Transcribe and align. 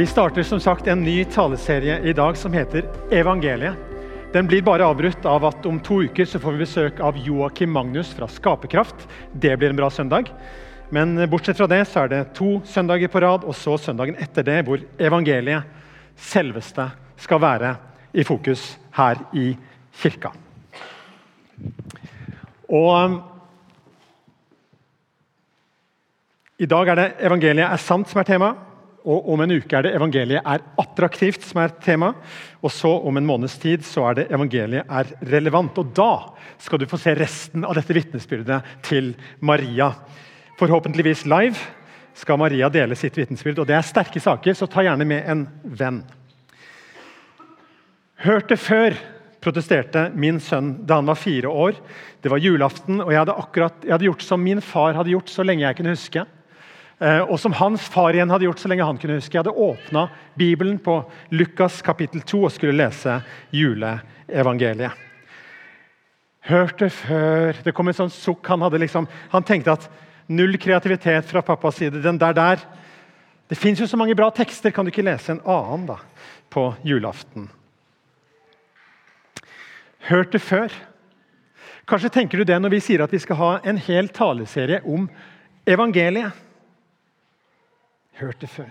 Vi 0.00 0.06
starter 0.06 0.42
som 0.42 0.60
sagt 0.60 0.86
en 0.86 1.02
ny 1.02 1.24
taleserie 1.24 1.98
i 1.98 2.12
dag 2.12 2.36
som 2.36 2.52
heter 2.52 2.86
Evangeliet. 3.10 3.74
Den 4.32 4.46
blir 4.46 4.62
bare 4.62 4.86
avbrutt 4.88 5.26
av 5.28 5.44
at 5.44 5.66
om 5.68 5.76
to 5.84 5.98
uker 6.06 6.24
så 6.24 6.38
får 6.40 6.54
vi 6.54 6.62
besøk 6.62 7.02
av 7.04 7.18
Joakim 7.20 7.68
Magnus 7.68 8.14
fra 8.16 8.24
Skaperkraft. 8.24 9.04
Det 9.32 9.52
blir 9.60 9.74
en 9.74 9.76
bra 9.76 9.90
søndag. 9.92 10.30
Men 10.88 11.20
bortsett 11.28 11.60
fra 11.60 11.68
det 11.68 11.82
så 11.90 12.06
er 12.06 12.08
det 12.14 12.20
to 12.38 12.62
søndager 12.64 13.12
på 13.12 13.20
rad, 13.20 13.44
og 13.44 13.52
så 13.52 13.76
søndagen 13.76 14.16
etter 14.16 14.46
det 14.48 14.56
hvor 14.70 14.80
evangeliet, 14.96 15.68
selveste, 16.16 16.88
skal 17.20 17.44
være 17.44 17.74
i 18.16 18.24
fokus 18.24 18.64
her 18.96 19.20
i 19.36 19.52
kirka. 20.00 20.32
Og 22.72 22.90
um, 22.96 23.20
I 26.56 26.72
dag 26.72 26.88
er 26.88 27.02
det 27.04 27.08
evangeliet 27.20 27.68
er 27.68 27.86
sant 27.90 28.08
som 28.08 28.24
er 28.24 28.32
tema. 28.32 28.54
Og 29.08 29.30
om 29.32 29.40
en 29.40 29.54
uke 29.56 29.76
er 29.76 29.86
det 29.86 29.94
evangeliet 29.96 30.44
er 30.44 30.64
attraktivt 30.80 31.44
som 31.46 31.62
er 31.62 31.72
tema. 31.80 32.12
Og 32.60 32.72
så 32.74 32.90
om 32.90 33.16
en 33.16 33.28
måneds 33.28 33.56
tid 33.62 33.84
så 33.86 34.10
er 34.10 34.18
det 34.18 34.26
evangeliet 34.34 34.88
er 34.88 35.12
relevant. 35.32 35.78
Og 35.80 35.92
da 35.96 36.12
skal 36.60 36.82
du 36.82 36.88
få 36.90 37.00
se 37.00 37.14
resten 37.16 37.64
av 37.64 37.76
dette 37.78 37.96
vitnesbyrdet 37.96 38.60
til 38.86 39.14
Maria. 39.40 39.92
Forhåpentligvis 40.60 41.24
live 41.30 41.56
skal 42.20 42.40
Maria 42.40 42.68
dele 42.68 42.98
sitt 42.98 43.16
vitnesbyrd. 43.16 43.62
Og 43.62 43.70
det 43.70 43.78
er 43.78 43.86
sterke 43.88 44.20
saker, 44.20 44.56
så 44.56 44.68
ta 44.68 44.84
gjerne 44.84 45.08
med 45.08 45.24
en 45.32 45.46
venn. 45.64 46.02
Hørt 48.20 48.50
det 48.52 48.60
før, 48.60 48.98
protesterte 49.40 50.10
min 50.12 50.36
sønn 50.44 50.74
da 50.84 50.98
han 50.98 51.08
var 51.08 51.16
fire 51.16 51.48
år. 51.48 51.78
Det 52.20 52.28
var 52.28 52.42
julaften, 52.44 53.00
og 53.00 53.14
jeg 53.14 53.22
hadde, 53.22 53.38
akkurat, 53.40 53.78
jeg 53.86 53.94
hadde 53.94 54.08
gjort 54.10 54.26
som 54.26 54.44
min 54.44 54.60
far 54.60 54.98
hadde 54.98 55.14
gjort 55.14 55.32
så 55.32 55.46
lenge 55.46 55.64
jeg 55.64 55.78
kunne 55.78 55.94
huske. 55.96 56.26
Eh, 57.00 57.22
og 57.24 57.38
som 57.40 57.54
hans 57.56 57.86
far 57.88 58.12
igjen 58.12 58.28
hadde 58.28 58.44
gjort 58.44 58.60
så 58.60 58.68
lenge 58.68 58.84
han 58.84 58.98
kunne 59.00 59.16
huske. 59.16 59.32
Jeg 59.32 59.40
hadde 59.40 59.56
åpna 59.56 60.08
Bibelen 60.36 60.76
på 60.84 60.98
Lukas 61.32 61.80
kapittel 61.84 62.20
2 62.28 62.42
og 62.44 62.52
skulle 62.52 62.76
lese 62.76 63.22
juleevangeliet. 63.56 65.06
Hørte 66.50 66.88
før 66.92 67.56
Det 67.64 67.72
kom 67.76 67.88
en 67.88 67.96
sånn 67.96 68.12
sukk. 68.12 68.44
Han, 68.48 68.64
liksom, 68.80 69.08
han 69.32 69.46
tenkte 69.48 69.76
at 69.76 69.88
null 70.28 70.58
kreativitet 70.60 71.28
fra 71.28 71.42
pappas 71.44 71.80
side. 71.80 72.02
Den 72.04 72.20
der 72.20 72.36
der. 72.36 72.60
Det 73.48 73.58
fins 73.58 73.80
jo 73.80 73.88
så 73.88 73.96
mange 73.96 74.14
bra 74.14 74.28
tekster, 74.30 74.70
kan 74.70 74.84
du 74.84 74.92
ikke 74.92 75.02
lese 75.02 75.32
en 75.32 75.42
annen 75.42 75.88
da, 75.88 75.96
på 76.52 76.68
julaften? 76.86 77.48
Hørt 80.06 80.32
det 80.32 80.42
før. 80.44 80.70
Kanskje 81.88 82.12
tenker 82.14 82.38
du 82.38 82.44
det 82.44 82.60
når 82.60 82.76
vi 82.76 82.84
sier 82.84 83.02
at 83.02 83.12
vi 83.12 83.18
skal 83.18 83.40
ha 83.40 83.50
en 83.66 83.80
hel 83.80 84.08
taleserie 84.14 84.78
om 84.86 85.08
evangeliet 85.66 86.36
hørt 88.18 88.40
det 88.42 88.50
før. 88.50 88.70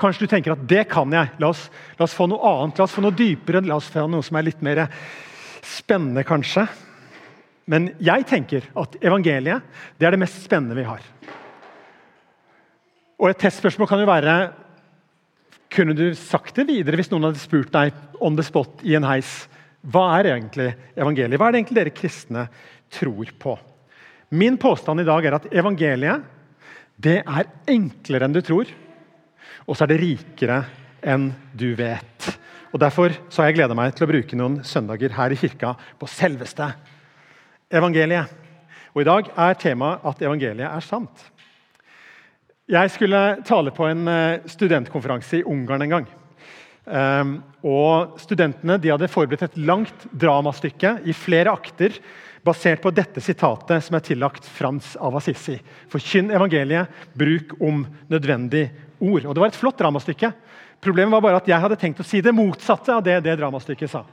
Kanskje 0.00 0.24
du 0.24 0.32
tenker 0.32 0.54
at 0.54 0.62
det 0.68 0.86
kan 0.90 1.12
jeg. 1.12 1.32
La 1.40 1.50
oss, 1.52 1.66
la 1.98 2.06
oss, 2.06 2.16
få 2.16 2.26
noe 2.30 2.40
annet, 2.48 2.78
la 2.78 2.86
oss 2.86 2.94
få 2.96 3.04
noe 3.04 3.16
dypere, 3.16 3.62
la 3.66 3.76
oss 3.80 3.90
få 3.92 4.06
noe 4.08 4.24
som 4.24 4.38
er 4.38 4.48
litt 4.48 4.62
mer 4.64 4.86
spennende, 5.66 6.24
kanskje. 6.26 6.64
Men 7.70 7.92
jeg 8.02 8.26
tenker 8.28 8.66
at 8.80 8.96
evangeliet 9.04 9.66
det 10.00 10.08
er 10.08 10.16
det 10.16 10.22
mest 10.22 10.40
spennende 10.42 10.78
vi 10.78 10.88
har. 10.88 11.04
Og 13.20 13.28
Et 13.28 13.38
testspørsmål 13.38 13.88
kan 13.88 14.00
jo 14.00 14.08
være 14.08 14.34
Kunne 15.70 15.94
du 15.94 16.08
sagt 16.18 16.56
det 16.56 16.66
videre 16.66 16.98
hvis 16.98 17.12
noen 17.12 17.28
hadde 17.28 17.38
spurt 17.38 17.70
deg 17.70 17.92
on 18.18 18.34
the 18.34 18.42
spot 18.42 18.80
i 18.82 18.96
en 18.98 19.06
heis? 19.06 19.44
Hva 19.86 20.16
er 20.18 20.32
egentlig 20.32 20.72
evangeliet? 20.98 21.38
Hva 21.38 21.46
er 21.46 21.54
det 21.54 21.60
egentlig 21.60 21.78
dere 21.78 21.92
kristne 21.94 22.48
tror 22.90 23.30
på? 23.38 23.54
Min 24.34 24.58
påstand 24.58 25.00
i 25.00 25.06
dag 25.06 25.28
er 25.28 25.36
at 25.38 25.46
evangeliet 25.52 26.26
det 27.00 27.20
er 27.22 27.48
enklere 27.70 28.26
enn 28.26 28.34
du 28.34 28.42
tror, 28.44 28.68
og 29.64 29.76
så 29.76 29.86
er 29.86 29.92
det 29.92 30.00
rikere 30.02 30.60
enn 31.00 31.30
du 31.56 31.72
vet. 31.78 32.28
Og 32.70 32.80
Derfor 32.82 33.14
så 33.28 33.42
har 33.42 33.50
jeg 33.50 33.60
gleda 33.60 33.76
meg 33.78 33.94
til 33.96 34.06
å 34.06 34.10
bruke 34.10 34.38
noen 34.38 34.60
søndager 34.66 35.14
her 35.16 35.32
i 35.32 35.38
kirka 35.38 35.72
på 35.98 36.08
selveste 36.10 36.68
evangeliet. 37.72 38.30
Og 38.94 39.02
I 39.02 39.08
dag 39.08 39.30
er 39.46 39.58
temaet 39.58 40.06
at 40.06 40.22
evangeliet 40.26 40.68
er 40.68 40.84
sant. 40.84 41.28
Jeg 42.70 42.92
skulle 42.94 43.40
tale 43.46 43.72
på 43.74 43.86
en 43.88 44.06
eh, 44.10 44.42
studentkonferanse 44.50 45.40
i 45.40 45.46
Ungarn 45.46 45.82
en 45.86 45.94
gang. 45.94 46.10
Um, 46.84 47.36
og 47.60 48.16
Studentene 48.22 48.78
de 48.80 48.90
hadde 48.90 49.10
forberedt 49.12 49.50
et 49.50 49.58
langt 49.60 50.06
dramastykke 50.16 50.96
i 51.04 51.14
flere 51.14 51.52
akter 51.52 51.98
basert 52.46 52.80
på 52.80 52.92
dette 52.94 53.20
sitatet 53.20 53.84
som 53.84 53.96
er 53.98 54.04
tillagt 54.04 54.48
Frans 54.48 54.94
av 54.96 55.18
Assisi. 55.18 55.58
Forkynn 55.92 56.32
evangeliet, 56.32 56.88
bruk 57.12 57.52
om 57.60 57.84
nødvendig 58.08 58.70
ord. 58.98 59.26
Og 59.26 59.34
Det 59.34 59.42
var 59.42 59.52
et 59.52 59.60
flott 59.60 59.78
dramastykke. 59.80 60.32
Problemet 60.80 61.12
var 61.12 61.24
bare 61.26 61.42
at 61.42 61.50
jeg 61.50 61.60
hadde 61.60 61.76
tenkt 61.80 62.00
å 62.00 62.06
si 62.06 62.22
det 62.24 62.32
motsatte 62.32 62.94
av 62.96 63.04
det 63.04 63.18
det 63.26 63.36
dramastykket 63.36 63.92
sa. 63.92 64.06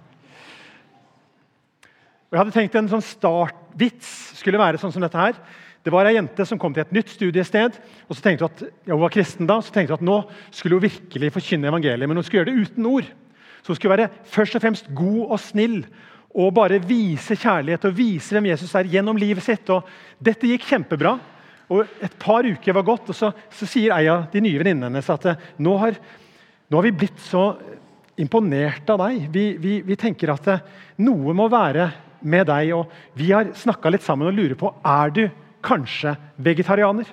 Og 2.27 2.35
jeg 2.35 2.41
hadde 2.41 2.55
tenkt 2.57 2.75
En 2.75 2.91
sånn 2.91 3.05
startvits 3.05 4.09
skulle 4.41 4.59
være 4.59 4.81
sånn 4.81 4.91
som 4.91 5.03
dette 5.03 5.17
her. 5.17 5.39
Det 5.85 5.93
var 5.93 6.09
ei 6.09 6.17
jente 6.17 6.45
som 6.47 6.59
kom 6.59 6.73
til 6.75 6.83
et 6.83 6.95
nytt 6.95 7.13
studiested. 7.13 7.77
og 8.09 8.15
så 8.15 8.21
tenkte 8.21 8.45
Hun 8.45 8.51
at 8.51 8.61
ja, 8.87 8.93
hun 8.93 9.01
var 9.01 9.13
kristen 9.13 9.47
da, 9.47 9.61
så 9.61 9.71
tenkte 9.71 9.95
hun 9.95 10.01
at 10.01 10.09
nå 10.09 10.17
skulle 10.51 10.75
hun 10.75 10.87
virkelig 10.89 11.31
forkynne 11.33 11.67
evangeliet, 11.67 12.07
men 12.07 12.17
hun 12.17 12.23
skulle 12.23 12.43
gjøre 12.43 12.51
det 12.51 12.67
uten 12.67 12.85
ord. 12.85 13.07
Så 13.61 13.71
hun 13.71 13.75
skulle 13.75 13.97
være 13.97 14.09
først 14.23 14.55
og 14.55 14.61
fremst 14.61 14.91
god 14.95 15.23
og 15.31 15.39
snill 15.39 15.81
og 16.37 16.53
bare 16.53 16.77
vise 16.83 17.35
kjærlighet 17.35 17.87
og 17.87 17.97
vise 17.97 18.35
hvem 18.35 18.51
Jesus 18.51 18.75
er 18.77 18.89
gjennom 18.91 19.17
livet 19.17 19.43
sitt. 19.43 19.69
Og 19.73 19.87
dette 20.19 20.47
gikk 20.47 20.67
kjempebra. 20.67 21.17
Og 21.73 21.87
Et 22.01 22.13
par 22.19 22.45
uker 22.47 22.73
var 22.73 22.85
gått, 22.87 23.09
og 23.11 23.15
så, 23.15 23.31
så 23.51 23.67
sier 23.67 23.95
ei 23.95 24.07
av 24.07 24.29
de 24.31 24.41
nye 24.43 24.59
venninnene 24.59 24.87
hennes 24.87 25.09
at 25.11 25.25
eh, 25.27 25.41
nå 25.59 25.73
har, 25.81 25.97
nå 26.69 26.77
har, 26.77 26.85
vi 26.85 26.95
blitt 26.95 27.19
så 27.19 27.49
imponert 28.17 28.87
av 28.93 29.01
deg. 29.03 29.25
Vi, 29.33 29.45
vi, 29.59 29.73
vi 29.83 29.97
tenker 29.99 30.31
at 30.31 30.47
eh, 30.53 30.63
noe 31.03 31.35
må 31.35 31.49
være 31.51 31.89
med 32.23 32.47
deg. 32.47 32.71
og 32.77 33.19
Vi 33.19 33.33
har 33.33 33.51
snakka 33.51 33.91
litt 33.91 34.05
sammen 34.05 34.29
og 34.29 34.37
lurer 34.37 34.55
på 34.59 34.71
er 34.79 35.11
du 35.11 35.25
kanskje 35.65 36.15
vegetarianer. 36.35 37.09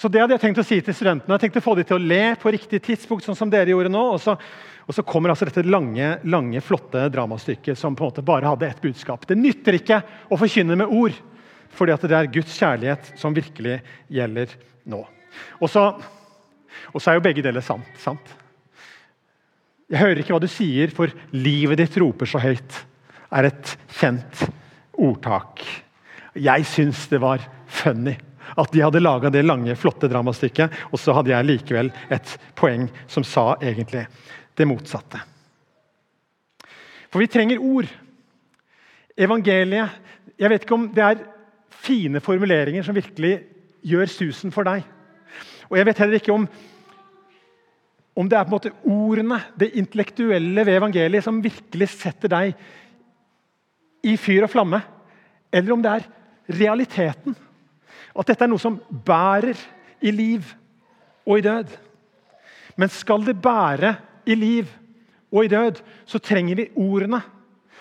Så 0.00 0.08
det 0.08 0.22
hadde 0.22 0.32
jeg 0.32 0.40
tenkt 0.40 0.60
å 0.62 0.64
si 0.64 0.78
til 0.80 0.94
studentene. 0.96 1.36
Jeg 1.36 1.42
tenkte 1.42 1.60
å 1.60 1.64
få 1.66 1.74
dem 1.76 1.84
til 1.84 1.98
å 1.98 2.00
le 2.00 2.22
på 2.40 2.52
riktig 2.54 2.78
tidspunkt. 2.86 3.26
sånn 3.26 3.36
som 3.36 3.50
dere 3.52 3.74
gjorde 3.74 3.90
nå. 3.92 4.04
Og 4.14 4.20
så, 4.22 4.32
og 4.86 4.96
så 4.96 5.04
kommer 5.04 5.28
altså 5.28 5.44
dette 5.44 5.66
lange, 5.68 6.14
lange, 6.24 6.62
flotte 6.64 7.02
dramastykket 7.12 7.76
som 7.76 7.92
på 7.96 8.06
en 8.06 8.08
måte 8.08 8.24
bare 8.24 8.48
hadde 8.48 8.70
ett 8.70 8.80
budskap. 8.80 9.26
Det 9.28 9.36
nytter 9.36 9.76
ikke 9.76 10.00
å 10.32 10.38
forkynne 10.40 10.78
med 10.80 10.88
ord, 10.88 11.18
fordi 11.76 11.98
det 12.08 12.16
er 12.16 12.32
Guds 12.32 12.56
kjærlighet 12.56 13.12
som 13.20 13.36
virkelig 13.36 13.76
gjelder 14.08 14.56
nå. 14.88 15.02
Og 15.60 15.68
så, 15.68 15.84
og 16.94 16.96
så 16.96 17.12
er 17.12 17.20
jo 17.20 17.26
begge 17.28 17.44
deler 17.44 17.64
sant. 17.64 17.92
sant? 18.00 18.32
Jeg 19.90 20.00
hører 20.00 20.22
ikke 20.22 20.32
hva 20.32 20.40
du 20.40 20.48
sier, 20.48 20.96
for 20.96 21.12
livet 21.36 21.76
ditt 21.82 22.00
roper 22.00 22.30
så 22.30 22.40
høyt, 22.40 22.86
er 23.30 23.50
et 23.50 23.76
kjent 23.98 24.44
ordtak. 25.00 25.62
Jeg 26.34 26.66
syns 26.68 27.06
det 27.10 27.20
var 27.22 27.42
funny 27.70 28.16
at 28.58 28.72
de 28.74 28.82
hadde 28.82 29.02
laga 29.02 29.30
det 29.30 29.44
lange, 29.46 29.76
flotte 29.78 30.08
dramastykket, 30.10 30.72
og 30.90 30.98
så 30.98 31.14
hadde 31.14 31.32
jeg 31.32 31.46
likevel 31.46 31.90
et 32.10 32.32
poeng 32.58 32.88
som 33.10 33.26
sa 33.26 33.54
egentlig 33.60 34.06
det 34.58 34.66
motsatte. 34.68 35.20
For 37.10 37.22
vi 37.22 37.30
trenger 37.30 37.62
ord. 37.62 37.88
Evangeliet 39.18 40.06
Jeg 40.38 40.48
vet 40.48 40.62
ikke 40.64 40.76
om 40.76 40.86
det 40.94 41.02
er 41.04 41.24
fine 41.84 42.20
formuleringer 42.24 42.84
som 42.86 42.96
virkelig 42.96 43.34
gjør 43.84 44.08
susen 44.08 44.52
for 44.54 44.64
deg. 44.64 44.86
Og 45.68 45.76
jeg 45.76 45.86
vet 45.86 45.98
heller 46.00 46.16
ikke 46.16 46.32
om, 46.32 46.46
om 48.16 48.28
det 48.28 48.38
er 48.38 48.46
på 48.46 48.48
en 48.48 48.54
måte 48.54 48.72
ordene, 48.88 49.36
det 49.60 49.74
intellektuelle 49.76 50.64
ved 50.64 50.78
evangeliet, 50.78 51.24
som 51.24 51.42
virkelig 51.44 51.90
setter 51.92 52.32
deg 52.32 52.54
i 54.02 54.16
fyr 54.20 54.46
og 54.46 54.52
flamme, 54.52 54.80
eller 55.52 55.74
om 55.74 55.82
det 55.84 55.92
er 55.92 56.08
realiteten 56.60 57.36
at 58.10 58.30
dette 58.30 58.44
er 58.44 58.50
noe 58.50 58.62
som 58.62 58.78
bærer 58.90 59.58
i 60.02 60.12
liv 60.14 60.46
og 61.26 61.38
i 61.38 61.44
død. 61.44 61.74
Men 62.80 62.92
skal 62.92 63.24
det 63.26 63.38
bære 63.42 63.94
i 64.30 64.36
liv 64.38 64.70
og 65.30 65.44
i 65.44 65.52
død, 65.52 65.82
så 66.06 66.18
trenger 66.18 66.58
vi 66.58 66.70
ordene. 66.80 67.20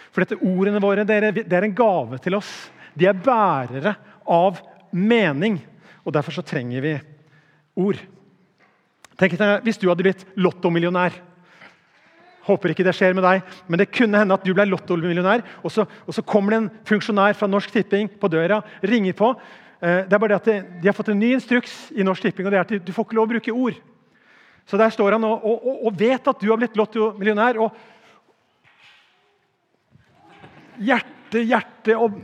For 0.09 0.23
dette 0.23 0.39
ordene 0.41 0.81
våre 0.81 1.05
det 1.07 1.45
er 1.45 1.65
en 1.65 1.75
gave 1.75 2.19
til 2.21 2.37
oss. 2.37 2.51
De 2.93 3.07
er 3.09 3.17
bærere 3.17 3.95
av 4.29 4.59
mening. 4.91 5.59
Og 6.05 6.13
Derfor 6.13 6.33
så 6.35 6.45
trenger 6.45 6.81
vi 6.83 6.93
ord. 7.79 7.99
Tenk 9.19 9.35
deg 9.37 9.65
Hvis 9.65 9.77
du 9.77 9.89
hadde 9.89 10.05
blitt 10.05 10.25
lottomillionær 10.39 11.17
Håper 12.47 12.73
ikke 12.73 12.85
det 12.87 12.95
skjer 12.97 13.15
med 13.17 13.25
deg, 13.25 13.43
men 13.67 13.81
det 13.81 13.91
kunne 13.91 14.21
hende 14.21 14.35
at 14.35 14.45
du 14.45 14.53
ble 14.55 14.65
lottomillionær. 14.69 15.43
Og 15.63 15.73
så, 15.73 15.85
og 16.05 16.15
så 16.15 16.23
kommer 16.25 16.55
det 16.55 16.59
en 16.61 16.71
funksjonær 16.87 17.35
fra 17.37 17.49
Norsk 17.51 17.73
Tipping 17.73 18.09
på 18.19 18.31
døra, 18.31 18.61
ringer 18.85 19.17
på. 19.17 19.33
Eh, 19.81 20.05
det 20.07 20.15
er 20.15 20.21
bare 20.21 20.37
det 20.37 20.39
at 20.39 20.81
De 20.81 20.89
har 20.89 20.95
fått 20.97 21.11
en 21.13 21.19
ny 21.19 21.33
instruks 21.35 21.91
i 21.95 22.05
Norsk 22.05 22.25
Tipping, 22.25 22.47
og 22.47 22.55
det 22.55 22.59
er 22.61 22.67
at 22.67 22.85
du 22.85 22.93
får 22.95 23.09
ikke 23.09 23.19
lov 23.19 23.27
å 23.27 23.33
bruke 23.35 23.55
ord. 23.55 23.79
Så 24.69 24.77
der 24.77 24.91
står 24.93 25.17
han 25.17 25.25
og, 25.25 25.45
og, 25.49 25.85
og 25.89 25.95
vet 25.97 26.27
at 26.29 26.41
du 26.41 26.49
har 26.51 26.59
blitt 26.61 26.77
lottomillionær. 26.77 27.57
Og 27.65 27.69
hjerte, 30.85 31.41
hjerte 31.41 31.95
og 31.97 32.17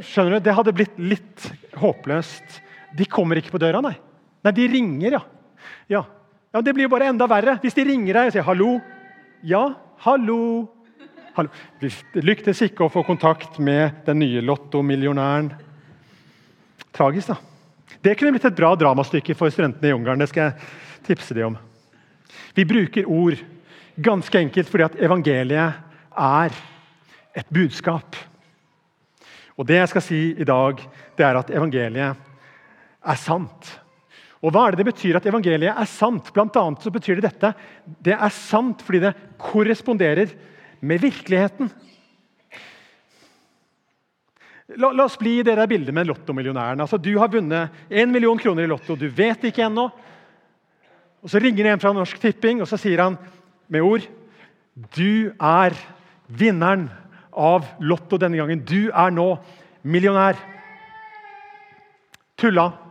skjønner 0.00 0.36
du, 0.36 0.44
det 0.44 0.54
hadde 0.56 0.76
blitt 0.76 0.98
litt 1.00 1.48
håpløst. 1.80 2.60
De 2.96 3.08
kommer 3.10 3.40
ikke 3.40 3.54
på 3.56 3.62
døra, 3.62 3.82
nei. 3.84 3.96
Nei, 4.46 4.52
de 4.54 4.68
ringer, 4.70 5.16
ja. 5.18 5.22
ja. 5.90 6.02
Ja 6.56 6.62
det 6.64 6.72
blir 6.72 6.86
jo 6.86 6.92
bare 6.94 7.10
enda 7.12 7.26
verre 7.28 7.58
hvis 7.60 7.74
de 7.76 7.84
ringer 7.84 8.16
deg 8.16 8.30
og 8.30 8.32
sier 8.32 8.46
'hallo'. 8.46 8.80
Ja, 9.44 9.74
hallo. 10.06 10.68
hallo. 11.36 11.50
Lyktes 12.14 12.62
ikke 12.64 12.86
å 12.86 12.92
få 12.92 13.02
kontakt 13.04 13.58
med 13.58 14.06
den 14.06 14.22
nye 14.24 14.40
lottomillionæren. 14.40 15.52
Tragisk, 16.96 17.28
da. 17.28 17.36
Det 18.00 18.16
kunne 18.16 18.32
blitt 18.32 18.48
et 18.48 18.56
bra 18.56 18.72
dramastykke 18.74 19.36
for 19.36 19.52
studentene 19.52 19.90
i 19.90 19.92
Ungarn. 19.92 20.18
det 20.18 20.30
skal 20.30 20.42
jeg 20.42 20.54
tipse 21.04 21.34
de 21.34 21.44
om. 21.44 21.58
Vi 22.54 22.64
bruker 22.64 23.04
ord 23.04 23.36
ganske 24.00 24.38
enkelt 24.38 24.68
fordi 24.68 24.84
at 24.84 24.96
evangeliet 24.96 25.74
er 26.16 26.50
et 27.36 27.46
budskap. 27.52 28.16
Og 29.58 29.66
Det 29.66 29.76
jeg 29.76 29.88
skal 29.88 30.02
si 30.02 30.34
i 30.40 30.44
dag, 30.44 30.80
det 31.16 31.26
er 31.26 31.36
at 31.36 31.50
evangeliet 31.50 32.16
er 33.04 33.16
sant. 33.16 33.80
Og 34.44 34.52
Hva 34.52 34.66
er 34.66 34.74
det 34.74 34.82
det 34.82 34.90
betyr 34.90 35.16
at 35.18 35.26
evangeliet 35.28 35.72
er 35.72 35.88
sant? 35.88 36.28
Blant 36.34 36.56
annet 36.60 36.84
så 36.84 36.92
betyr 36.92 37.18
det 37.18 37.30
dette. 37.30 37.52
Det 37.84 38.14
er 38.14 38.34
sant 38.34 38.82
fordi 38.84 39.00
det 39.06 39.14
korresponderer 39.40 40.34
med 40.84 41.00
virkeligheten. 41.00 41.70
La, 44.76 44.90
la 44.90 45.06
oss 45.06 45.16
bli 45.18 45.38
i 45.38 45.44
det 45.46 45.54
der 45.56 45.70
bildet 45.70 45.94
med 45.94 46.08
lottomillionæren. 46.08 46.82
Altså, 46.82 46.98
du 46.98 47.14
har 47.20 47.30
vunnet 47.32 47.72
1 47.88 48.10
million 48.10 48.38
kroner 48.38 48.66
i 48.66 48.70
Lotto. 48.70 48.96
Du 48.98 49.06
vet 49.08 49.44
ikke 49.46 49.64
ennå. 49.68 49.88
Og 51.22 51.30
Så 51.30 51.40
ringer 51.42 51.70
en 51.70 51.80
fra 51.82 51.94
Norsk 51.94 52.18
Tipping 52.22 52.60
og 52.60 52.68
så 52.70 52.78
sier 52.78 53.02
han 53.02 53.16
med 53.72 53.82
ord 53.82 54.04
Du 54.94 55.32
er 55.42 55.74
vinneren 56.28 56.90
av 57.32 57.64
Lotto 57.80 58.18
denne 58.20 58.38
gangen. 58.38 58.62
Du 58.66 58.90
er 58.90 59.14
nå 59.14 59.30
millionær. 59.86 60.36
Tulla. 62.36 62.85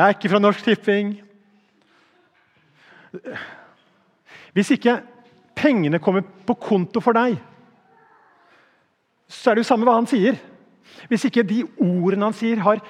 Jeg 0.00 0.06
er 0.06 0.14
ikke 0.16 0.30
fra 0.32 0.38
Norsk 0.40 0.64
Tipping. 0.64 1.10
Hvis 4.56 4.70
ikke 4.72 4.94
pengene 5.52 6.00
kommer 6.00 6.24
på 6.24 6.56
konto 6.56 7.02
for 7.04 7.12
deg, 7.12 7.34
så 9.28 9.50
er 9.50 9.58
det 9.58 9.66
jo 9.66 9.68
samme 9.68 9.84
hva 9.84 9.98
han 9.98 10.08
sier. 10.08 10.40
Hvis 11.10 11.28
ikke 11.28 11.44
de 11.44 11.58
ordene 11.76 12.30
han 12.30 12.38
sier, 12.38 12.64
har 12.64 12.80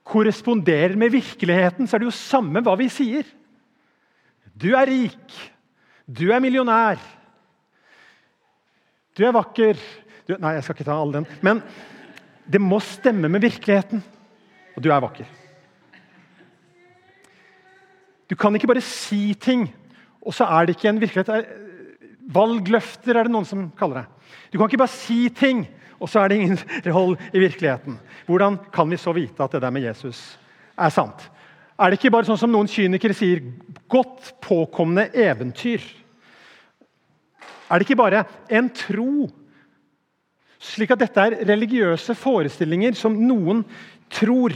korresponderer 0.00 0.96
med 0.96 1.12
virkeligheten, 1.12 1.84
så 1.84 1.98
er 1.98 2.06
det 2.06 2.08
jo 2.08 2.16
samme 2.16 2.64
hva 2.64 2.78
vi 2.80 2.88
sier. 2.88 3.28
Du 4.56 4.70
er 4.72 4.88
rik. 4.88 5.38
Du 6.08 6.30
er 6.32 6.40
millionær. 6.40 7.04
Du 9.12 9.28
er 9.28 9.36
vakker. 9.36 9.76
Du, 10.24 10.38
nei, 10.40 10.56
jeg 10.56 10.64
skal 10.64 10.80
ikke 10.80 10.88
ta 10.88 10.96
all 10.96 11.18
den. 11.20 11.28
Men 11.44 11.60
det 12.48 12.64
må 12.64 12.80
stemme 12.80 13.28
med 13.28 13.44
virkeligheten. 13.44 14.00
Og 14.72 14.80
du 14.80 14.88
er 14.88 15.04
vakker. 15.04 15.43
Du 18.30 18.36
kan 18.36 18.54
ikke 18.56 18.70
bare 18.70 18.84
si 18.84 19.34
ting, 19.34 19.66
og 20.24 20.34
så 20.34 20.46
er 20.48 20.66
det 20.66 20.76
ikke 20.76 20.88
en 20.88 21.00
virkelighet. 21.02 21.48
Valgløfter 22.34 23.18
er 23.18 23.26
det 23.26 23.34
noen 23.34 23.48
som 23.48 23.66
kaller 23.78 24.02
det. 24.02 24.06
Du 24.52 24.58
kan 24.58 24.70
ikke 24.70 24.80
bare 24.80 24.94
si 24.94 25.28
ting, 25.34 25.66
og 26.00 26.08
så 26.10 26.22
er 26.22 26.30
det 26.30 26.40
ingen 26.40 26.58
hold 26.96 27.18
i 27.32 27.42
virkeligheten. 27.42 27.98
Hvordan 28.26 28.58
kan 28.72 28.90
vi 28.90 29.00
så 29.00 29.12
vite 29.16 29.44
at 29.44 29.52
det 29.52 29.62
der 29.64 29.74
med 29.74 29.84
Jesus 29.84 30.22
er 30.76 30.92
sant? 30.94 31.28
Er 31.74 31.90
det 31.90 31.98
ikke 31.98 32.12
bare 32.14 32.28
sånn 32.28 32.38
som 32.38 32.52
noen 32.54 32.70
kynikere 32.70 33.16
sier, 33.18 33.42
godt 33.90 34.34
påkomne 34.44 35.08
eventyr? 35.10 35.82
Er 37.68 37.80
det 37.80 37.88
ikke 37.88 37.98
bare 37.98 38.22
en 38.52 38.70
tro? 38.70 39.26
Slik 40.64 40.94
at 40.94 41.02
dette 41.02 41.20
er 41.20 41.40
religiøse 41.44 42.14
forestillinger 42.16 42.94
som 42.96 43.16
noen 43.18 43.64
tror, 44.12 44.54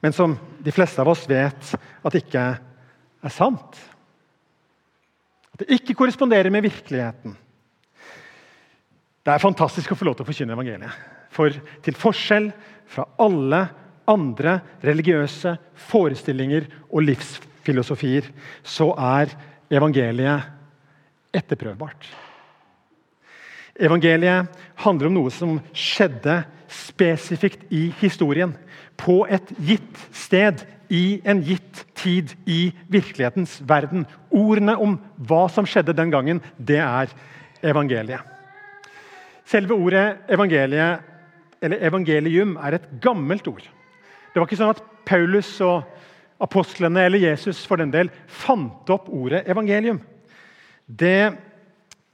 men 0.00 0.14
som 0.16 0.36
de 0.64 0.72
fleste 0.72 1.00
av 1.02 1.10
oss 1.12 1.26
vet 1.28 1.74
at 1.76 2.16
ikke 2.16 2.44
er 3.20 3.34
sant? 3.34 3.78
At 5.52 5.62
det 5.62 5.80
ikke 5.80 5.96
korresponderer 5.98 6.52
med 6.52 6.64
virkeligheten. 6.64 7.34
Det 9.20 9.34
er 9.34 9.42
fantastisk 9.42 9.92
å 9.92 9.98
få 9.98 10.08
lov 10.08 10.16
til 10.16 10.24
å 10.24 10.30
forkynne 10.30 10.56
evangeliet. 10.56 10.94
For 11.30 11.52
til 11.84 11.98
forskjell 12.00 12.48
fra 12.90 13.04
alle 13.20 13.60
andre 14.10 14.56
religiøse 14.82 15.52
forestillinger 15.90 16.66
og 16.88 17.04
livsfilosofier, 17.04 18.26
så 18.64 18.88
er 18.96 19.36
evangeliet 19.70 21.36
etterprøvbart. 21.36 22.08
Evangeliet 23.80 24.50
handler 24.84 25.08
om 25.08 25.16
noe 25.16 25.32
som 25.32 25.58
skjedde 25.72 26.42
spesifikt 26.70 27.64
i 27.72 27.88
historien. 28.00 28.52
På 29.00 29.24
et 29.28 29.48
gitt 29.64 30.02
sted, 30.12 30.62
i 30.90 31.20
en 31.24 31.38
gitt 31.46 31.84
tid, 31.94 32.34
i 32.50 32.72
virkelighetens 32.90 33.60
verden. 33.62 34.04
Ordene 34.34 34.74
om 34.74 34.96
hva 35.28 35.44
som 35.52 35.68
skjedde 35.68 35.94
den 35.94 36.10
gangen, 36.10 36.42
det 36.58 36.80
er 36.82 37.12
evangeliet. 37.62 38.26
Selve 39.46 39.74
ordet 39.78 40.26
evangeliet, 40.30 41.06
eller 41.62 41.82
evangelium 41.86 42.56
er 42.58 42.78
et 42.78 42.88
gammelt 43.02 43.46
ord. 43.50 43.62
Det 43.62 44.38
var 44.38 44.46
ikke 44.48 44.58
sånn 44.60 44.74
at 44.74 44.82
Paulus 45.06 45.50
og 45.64 45.86
apostlene 46.40 47.04
eller 47.04 47.22
Jesus 47.22 47.62
for 47.68 47.80
den 47.80 47.92
del 47.92 48.10
fant 48.26 48.90
opp 48.90 49.10
ordet 49.12 49.44
evangelium. 49.50 50.00
Det, 50.86 51.36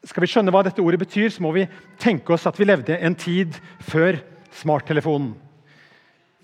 skal 0.07 0.23
vi 0.23 0.31
skjønne 0.31 0.53
hva 0.55 0.63
dette 0.67 0.83
ordet 0.83 1.01
betyr, 1.03 1.31
så 1.35 1.43
må 1.43 1.53
vi 1.57 1.67
tenke 2.03 2.35
oss 2.37 2.47
at 2.47 2.59
vi 2.61 2.69
levde 2.69 2.99
en 2.99 3.17
tid 3.19 3.57
før 3.83 4.21
smarttelefonen. 4.55 5.33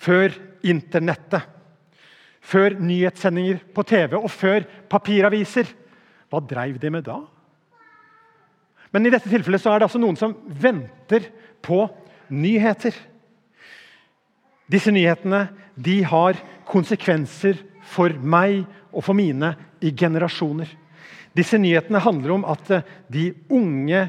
Før 0.02 0.34
internettet. 0.66 1.46
Før 2.42 2.74
nyhetssendinger 2.82 3.60
på 3.74 3.84
TV 3.86 4.16
og 4.18 4.30
før 4.34 4.66
papiraviser. 4.90 5.68
Hva 6.32 6.42
dreiv 6.42 6.80
de 6.82 6.90
med 6.90 7.06
da? 7.06 7.20
Men 8.92 9.06
i 9.06 9.12
dette 9.14 9.30
tilfellet 9.30 9.62
så 9.62 9.72
er 9.72 9.80
det 9.80 9.88
altså 9.88 10.00
noen 10.02 10.18
som 10.18 10.34
venter 10.44 11.30
på 11.64 11.86
nyheter. 12.34 12.96
Disse 14.68 14.92
nyhetene 14.92 15.46
de 15.76 16.00
har 16.04 16.36
konsekvenser 16.68 17.62
for 17.92 18.12
meg 18.18 18.64
og 18.92 19.04
for 19.06 19.16
mine 19.16 19.54
i 19.82 19.92
generasjoner. 19.96 20.68
Disse 21.36 21.60
nyhetene 21.60 22.02
handler 22.02 22.36
om 22.36 22.44
at 22.48 22.70
eh, 22.74 22.90
de 23.12 23.30
unge 23.52 24.08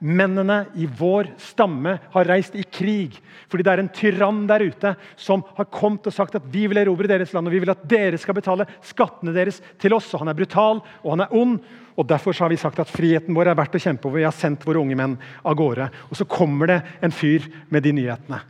mennene 0.00 0.62
i 0.80 0.86
vår 0.86 1.28
stamme 1.40 1.98
har 2.14 2.28
reist 2.30 2.54
i 2.56 2.62
krig 2.64 3.18
fordi 3.50 3.66
det 3.66 3.72
er 3.72 3.82
en 3.82 3.90
tyrann 3.92 4.46
der 4.48 4.62
ute 4.64 4.94
som 5.20 5.42
har 5.58 5.68
kommet 5.68 6.06
og 6.08 6.14
sagt 6.14 6.38
at 6.38 6.46
vi 6.52 6.64
vil 6.70 6.80
erobre 6.80 7.10
deres 7.10 7.34
land 7.36 7.50
og 7.50 7.52
vi 7.52 7.60
vil 7.60 7.72
at 7.72 7.82
dere 7.90 8.20
skal 8.20 8.38
betale 8.38 8.64
skattene 8.86 9.34
deres 9.36 9.60
til 9.80 9.92
oss. 9.96 10.08
og 10.14 10.22
Han 10.22 10.32
er 10.32 10.38
brutal 10.38 10.80
og 11.02 11.10
han 11.12 11.24
er 11.26 11.34
ond. 11.36 11.58
og 11.98 12.08
Derfor 12.08 12.32
har 12.38 12.52
vi 12.52 12.60
sagt 12.60 12.80
at 12.80 12.88
friheten 12.88 13.36
vår 13.36 13.50
er 13.50 13.58
verdt 13.58 13.76
å 13.76 13.82
kjempe 13.82 14.08
over. 14.08 14.22
Vi 14.22 14.28
har 14.28 14.36
sendt 14.36 14.64
våre 14.64 14.80
unge 14.80 14.96
menn 14.96 15.18
av 15.44 15.58
gårde. 15.58 15.90
Og 16.08 16.16
så 16.16 16.24
kommer 16.24 16.70
det 16.70 16.80
en 17.02 17.12
fyr 17.12 17.50
med 17.68 17.84
de 17.84 17.92
nyhetene. 17.98 18.40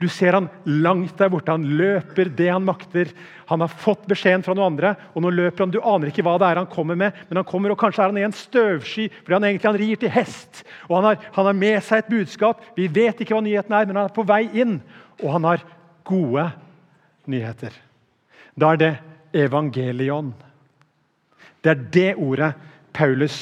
Du 0.00 0.08
ser 0.08 0.32
han 0.32 0.46
langt 0.64 1.18
der 1.20 1.28
borte. 1.28 1.52
Han 1.52 1.66
løper 1.76 2.30
det 2.32 2.48
han 2.48 2.64
makter. 2.64 3.10
Han 3.50 3.60
har 3.60 3.68
fått 3.68 4.06
beskjeden 4.08 4.40
fra 4.46 4.54
noen 4.56 4.72
andre, 4.72 4.94
og 5.12 5.20
nå 5.20 5.32
løper 5.34 5.66
han. 5.66 5.74
Du 5.74 5.76
aner 5.84 6.08
ikke 6.08 6.24
hva 6.24 6.38
det 6.40 6.48
er 6.48 6.60
han 6.62 6.70
kommer 6.72 6.96
med, 6.96 7.18
men 7.28 7.42
han 7.42 7.48
kommer, 7.48 7.74
og 7.74 7.80
kanskje 7.82 8.06
er 8.06 8.14
han 8.14 8.20
i 8.20 8.24
en 8.24 8.36
støvsky 8.36 9.10
fordi 9.10 9.36
han 9.36 9.48
egentlig 9.50 9.68
han 9.68 9.80
rir 9.82 10.00
til 10.00 10.14
hest. 10.14 10.62
Og 10.88 10.96
han 10.96 11.10
har, 11.10 11.20
han 11.36 11.50
har 11.50 11.60
med 11.60 11.84
seg 11.84 12.00
et 12.00 12.10
budskap. 12.14 12.64
Vi 12.78 12.88
vet 12.88 13.20
ikke 13.20 13.36
hva 13.36 13.44
nyheten 13.44 13.76
er, 13.76 13.90
men 13.90 14.00
han 14.00 14.08
er 14.08 14.16
på 14.16 14.24
vei 14.24 14.46
inn. 14.64 14.78
Og 15.20 15.34
han 15.36 15.50
har 15.50 15.68
gode 16.08 16.48
nyheter. 17.28 17.76
Da 18.56 18.72
er 18.72 18.80
det 18.80 18.92
evangelion. 19.36 20.32
Det 21.60 21.74
er 21.74 21.88
det 21.92 22.10
ordet 22.16 22.54
Paulus 22.96 23.36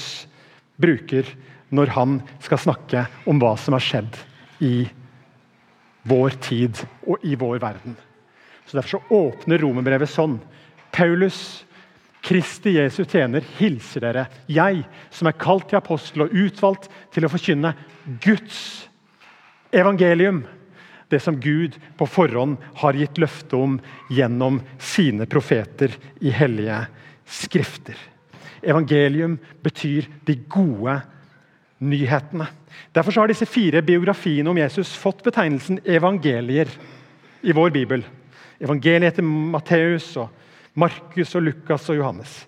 bruker 0.74 1.30
når 1.70 1.94
han 1.94 2.18
skal 2.42 2.66
snakke 2.66 3.06
om 3.30 3.38
hva 3.38 3.54
som 3.60 3.78
har 3.78 3.84
skjedd 3.84 4.18
i 4.64 4.88
vår 6.02 6.36
tid 6.44 6.78
og 7.06 7.24
i 7.24 7.34
vår 7.38 7.58
verden. 7.62 7.96
Så 8.66 8.76
Derfor 8.76 8.98
så 8.98 9.16
åpner 9.16 9.62
romerbrevet 9.62 10.10
sånn. 10.12 10.36
Paulus, 10.92 11.64
Kristi 12.24 12.74
Jesu 12.76 13.04
tjener, 13.08 13.44
hilser 13.56 14.04
dere. 14.04 14.26
Jeg 14.50 14.82
som 15.14 15.30
er 15.30 15.38
kalt 15.40 15.70
til 15.70 15.78
apostel 15.78 16.26
og 16.26 16.34
utvalgt 16.36 16.88
til 17.14 17.24
å 17.24 17.32
forkynne 17.32 17.72
Guds 18.24 18.88
evangelium. 19.72 20.42
Det 21.08 21.20
som 21.24 21.38
Gud 21.40 21.78
på 21.96 22.08
forhånd 22.08 22.58
har 22.82 22.98
gitt 22.98 23.20
løfte 23.20 23.56
om 23.56 23.78
gjennom 24.12 24.60
sine 24.76 25.24
profeter 25.30 25.94
i 26.20 26.32
hellige 26.34 26.82
skrifter. 27.24 27.96
Evangelium 28.60 29.38
betyr 29.64 30.10
de 30.26 30.36
gode 30.50 30.98
nyhetene. 31.80 32.48
Derfor 32.94 33.20
har 33.20 33.30
disse 33.30 33.46
fire 33.46 33.82
biografiene 33.82 34.50
om 34.50 34.58
Jesus 34.58 34.94
fått 34.98 35.22
betegnelsen 35.26 35.80
evangelier 35.86 36.70
i 37.42 37.54
vår 37.54 37.70
bibel. 37.74 38.04
Evangeliet 38.60 39.18
til 39.18 39.26
Matteus, 39.26 40.10
og 40.18 40.28
Markus, 40.74 41.34
og 41.38 41.42
Lukas 41.46 41.88
og 41.90 42.00
Johannes. 42.00 42.40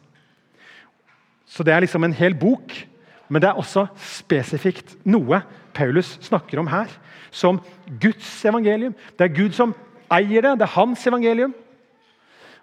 Så 1.46 1.66
det 1.66 1.74
er 1.74 1.82
liksom 1.84 2.04
en 2.06 2.14
hel 2.14 2.34
bok, 2.38 2.74
men 3.28 3.42
det 3.42 3.50
er 3.50 3.58
også 3.58 3.86
spesifikt 3.98 4.96
noe 5.06 5.42
Paulus 5.74 6.16
snakker 6.22 6.58
om 6.62 6.70
her, 6.70 6.90
som 7.30 7.60
Guds 8.02 8.44
evangelium. 8.44 8.94
Det 9.18 9.28
er 9.28 9.34
Gud 9.34 9.54
som 9.54 9.74
eier 10.10 10.42
det. 10.42 10.56
Det 10.58 10.66
er 10.66 10.74
hans 10.74 11.06
evangelium. 11.06 11.54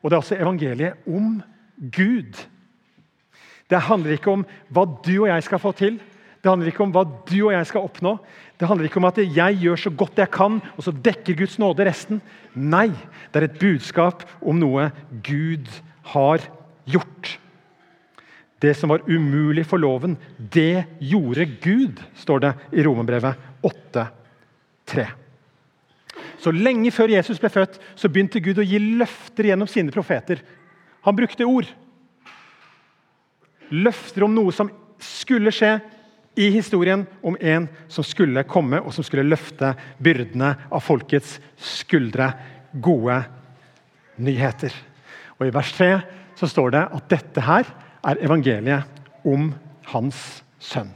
Og 0.01 0.09
det 0.09 0.15
er 0.15 0.23
også 0.23 0.35
evangeliet 0.35 1.07
om 1.07 1.39
Gud. 1.77 2.43
Det 3.67 3.81
handler 3.87 4.15
ikke 4.15 4.31
om 4.31 4.45
hva 4.71 4.83
du 4.85 5.13
og 5.21 5.29
jeg 5.31 5.43
skal 5.47 5.59
få 5.63 5.71
til. 5.75 5.99
Det 6.47 6.53
handler 6.53 6.69
ikke 6.71 6.85
om 6.85 6.91
hva 6.95 7.01
du 7.03 7.33
og 7.41 7.49
jeg 7.51 7.67
skal 7.67 7.83
oppnå. 7.83 8.13
Det 8.55 8.67
handler 8.69 8.87
ikke 8.87 9.01
om 9.01 9.05
at 9.09 9.17
jeg 9.19 9.55
gjør 9.59 9.81
så 9.81 9.89
godt 9.99 10.21
jeg 10.21 10.31
kan, 10.31 10.61
og 10.79 10.85
så 10.85 10.93
dekker 10.95 11.35
Guds 11.41 11.57
nåde 11.59 11.83
resten. 11.83 12.21
Nei, 12.55 12.87
det 13.33 13.41
er 13.41 13.45
et 13.49 13.57
budskap 13.59 14.23
om 14.39 14.55
noe 14.55 14.85
Gud 15.27 15.67
har 16.13 16.45
gjort. 16.87 17.33
Det 18.63 18.71
som 18.79 18.93
var 18.93 19.03
umulig 19.11 19.65
for 19.67 19.83
loven, 19.83 20.15
det 20.39 20.85
gjorde 21.03 21.49
Gud, 21.65 21.99
står 22.15 22.45
det 22.45 22.53
i 22.79 22.87
Romerbrevet 22.87 23.43
8,3. 23.67 25.09
Så 26.39 26.55
lenge 26.55 26.95
før 26.95 27.11
Jesus 27.11 27.43
ble 27.43 27.51
født, 27.51 27.75
så 27.99 28.07
begynte 28.07 28.39
Gud 28.39 28.63
å 28.63 28.69
gi 28.69 28.79
løfter 28.79 29.51
gjennom 29.51 29.67
sine 29.67 29.91
profeter. 29.91 30.39
Han 31.03 31.19
brukte 31.19 31.43
ord. 31.43 31.67
Løfter 33.75 34.23
om 34.23 34.39
noe 34.39 34.55
som 34.55 34.71
skulle 35.03 35.51
skje 35.51 35.75
i 36.37 36.49
historien, 36.53 37.05
om 37.21 37.37
en 37.39 37.67
som 37.89 38.05
skulle 38.05 38.43
komme 38.47 38.79
og 38.83 38.93
som 38.93 39.05
skulle 39.05 39.25
løfte 39.25 39.73
byrdene 40.03 40.53
av 40.69 40.83
folkets 40.85 41.37
skuldre. 41.57 42.31
Gode 42.71 43.23
nyheter. 44.21 44.73
Og 45.37 45.47
I 45.47 45.53
vers 45.55 45.71
3 45.77 45.89
så 46.37 46.49
står 46.49 46.75
det 46.75 46.83
at 46.99 47.09
dette 47.09 47.41
her 47.41 47.69
er 48.07 48.21
evangeliet 48.21 49.25
om 49.25 49.49
hans 49.89 50.43
sønn. 50.61 50.91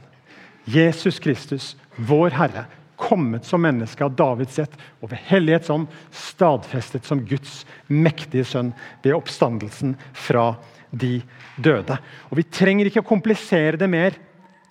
Jesus 0.70 1.18
Kristus, 1.22 1.72
vår 1.96 2.36
Herre, 2.38 2.66
kommet 3.02 3.46
som 3.48 3.64
menneske 3.64 4.04
av 4.06 4.14
Davids 4.14 4.60
ett 4.62 4.74
og 5.02 5.10
ved 5.10 5.24
Hellighetsånd 5.26 5.90
stadfestet 6.14 7.08
som 7.08 7.24
Guds 7.26 7.64
mektige 7.90 8.46
sønn 8.46 8.70
ved 9.02 9.16
oppstandelsen 9.16 9.96
fra 10.14 10.52
de 10.90 11.16
døde. 11.56 11.96
Og 12.30 12.38
Vi 12.38 12.46
trenger 12.46 12.86
ikke 12.86 13.02
å 13.02 13.10
komplisere 13.10 13.80
det 13.80 13.90
mer 13.90 14.14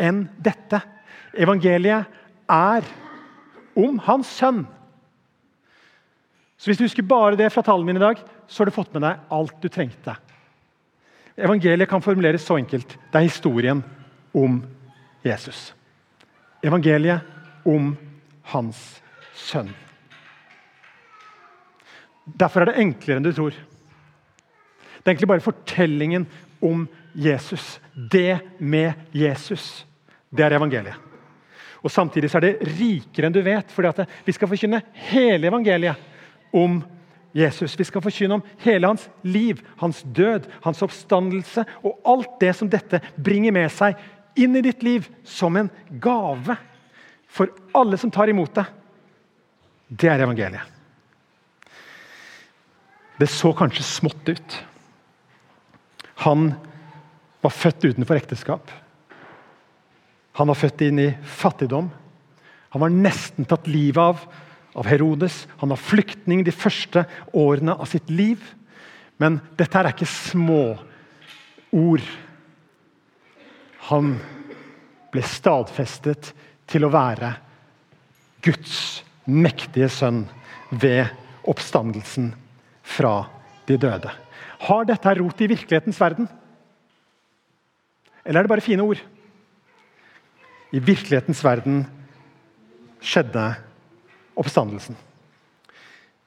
enn 0.01 0.25
dette. 0.41 0.81
Evangeliet 1.37 2.09
er 2.51 2.87
om 3.77 3.99
hans 4.07 4.29
sønn. 4.39 4.65
Så 6.57 6.69
Hvis 6.69 6.77
du 6.77 6.85
husker 6.85 7.07
bare 7.07 7.37
det 7.39 7.49
fra 7.53 7.63
talen 7.65 7.85
min 7.85 7.97
i 7.97 8.03
dag, 8.03 8.19
så 8.47 8.61
har 8.61 8.69
du 8.69 8.75
fått 8.75 8.93
med 8.93 9.01
deg 9.05 9.21
alt 9.33 9.61
du 9.61 9.69
trengte. 9.69 10.13
Evangeliet 11.37 11.89
kan 11.89 12.03
formuleres 12.03 12.45
så 12.45 12.59
enkelt. 12.59 12.97
Det 13.11 13.17
er 13.17 13.25
historien 13.25 13.81
om 14.33 14.59
Jesus. 15.25 15.71
Evangeliet 16.61 17.25
om 17.65 17.95
hans 18.51 19.01
sønn. 19.33 19.71
Derfor 22.25 22.61
er 22.61 22.71
det 22.71 22.81
enklere 22.83 23.17
enn 23.17 23.25
du 23.25 23.33
tror. 23.33 23.55
Det 23.55 25.07
er 25.07 25.15
egentlig 25.15 25.31
bare 25.31 25.45
fortellingen 25.45 26.27
om 26.61 26.85
Jesus. 27.17 27.79
Det 27.95 28.37
med 28.59 28.93
Jesus. 29.17 29.87
Det 30.31 30.45
er 30.45 30.55
evangeliet. 30.55 31.09
Og 31.81 31.91
Samtidig 31.91 32.29
er 32.35 32.45
det 32.45 32.71
rikere 32.77 33.27
enn 33.27 33.35
du 33.35 33.41
vet, 33.43 33.71
fordi 33.73 34.05
vi 34.25 34.35
skal 34.35 34.49
forkynne 34.51 34.81
hele 35.09 35.49
evangeliet 35.49 36.53
om 36.53 36.81
Jesus. 37.33 37.73
Vi 37.79 37.87
skal 37.87 38.03
forkynne 38.03 38.37
om 38.37 38.43
hele 38.61 38.87
hans 38.87 39.07
liv, 39.23 39.61
hans 39.81 40.03
død, 40.03 40.47
hans 40.65 40.81
oppstandelse 40.85 41.65
og 41.81 41.97
alt 42.05 42.35
det 42.43 42.53
som 42.57 42.69
dette 42.69 43.01
bringer 43.17 43.55
med 43.55 43.71
seg 43.73 43.97
inn 44.39 44.55
i 44.55 44.63
ditt 44.63 44.83
liv 44.83 45.07
som 45.27 45.57
en 45.59 45.71
gave 46.03 46.55
for 47.31 47.51
alle 47.75 47.97
som 47.97 48.11
tar 48.11 48.31
imot 48.31 48.53
det. 48.55 48.65
Det 49.87 50.11
er 50.11 50.23
evangeliet. 50.23 50.67
Det 53.19 53.27
så 53.29 53.51
kanskje 53.53 53.85
smått 53.85 54.29
ut. 54.31 54.53
Han 56.25 56.53
var 57.41 57.53
født 57.53 57.85
utenfor 57.91 58.17
ekteskap. 58.17 58.71
Han 60.39 60.47
var 60.51 60.59
født 60.59 60.85
inn 60.87 61.01
i 61.03 61.09
fattigdom. 61.27 61.89
Han 62.71 62.81
var 62.85 62.93
nesten 62.93 63.47
tatt 63.49 63.67
livet 63.67 64.01
av 64.01 64.25
av 64.73 64.87
Herodes. 64.87 65.47
Han 65.57 65.69
var 65.69 65.81
flyktning 65.81 66.43
de 66.43 66.53
første 66.55 67.03
årene 67.35 67.75
av 67.75 67.89
sitt 67.91 68.09
liv. 68.11 68.43
Men 69.21 69.39
dette 69.59 69.77
er 69.77 69.91
ikke 69.91 70.09
små 70.09 70.63
ord. 71.75 72.05
Han 73.91 74.15
ble 75.11 75.23
stadfestet 75.27 76.31
til 76.71 76.87
å 76.87 76.93
være 76.93 77.33
Guds 78.45 79.01
mektige 79.27 79.89
sønn 79.91 80.23
ved 80.71 81.11
oppstandelsen 81.51 82.31
fra 82.81 83.25
de 83.67 83.77
døde. 83.81 84.11
Har 84.61 84.87
dette 84.87 85.15
rot 85.17 85.41
i 85.43 85.49
virkelighetens 85.51 85.99
verden? 85.99 86.29
Eller 88.23 88.39
er 88.39 88.45
det 88.45 88.53
bare 88.53 88.63
fine 88.63 88.85
ord? 88.85 89.01
I 90.71 90.79
virkelighetens 90.79 91.43
verden 91.43 91.83
skjedde 93.03 93.43
oppstandelsen. 94.39 94.95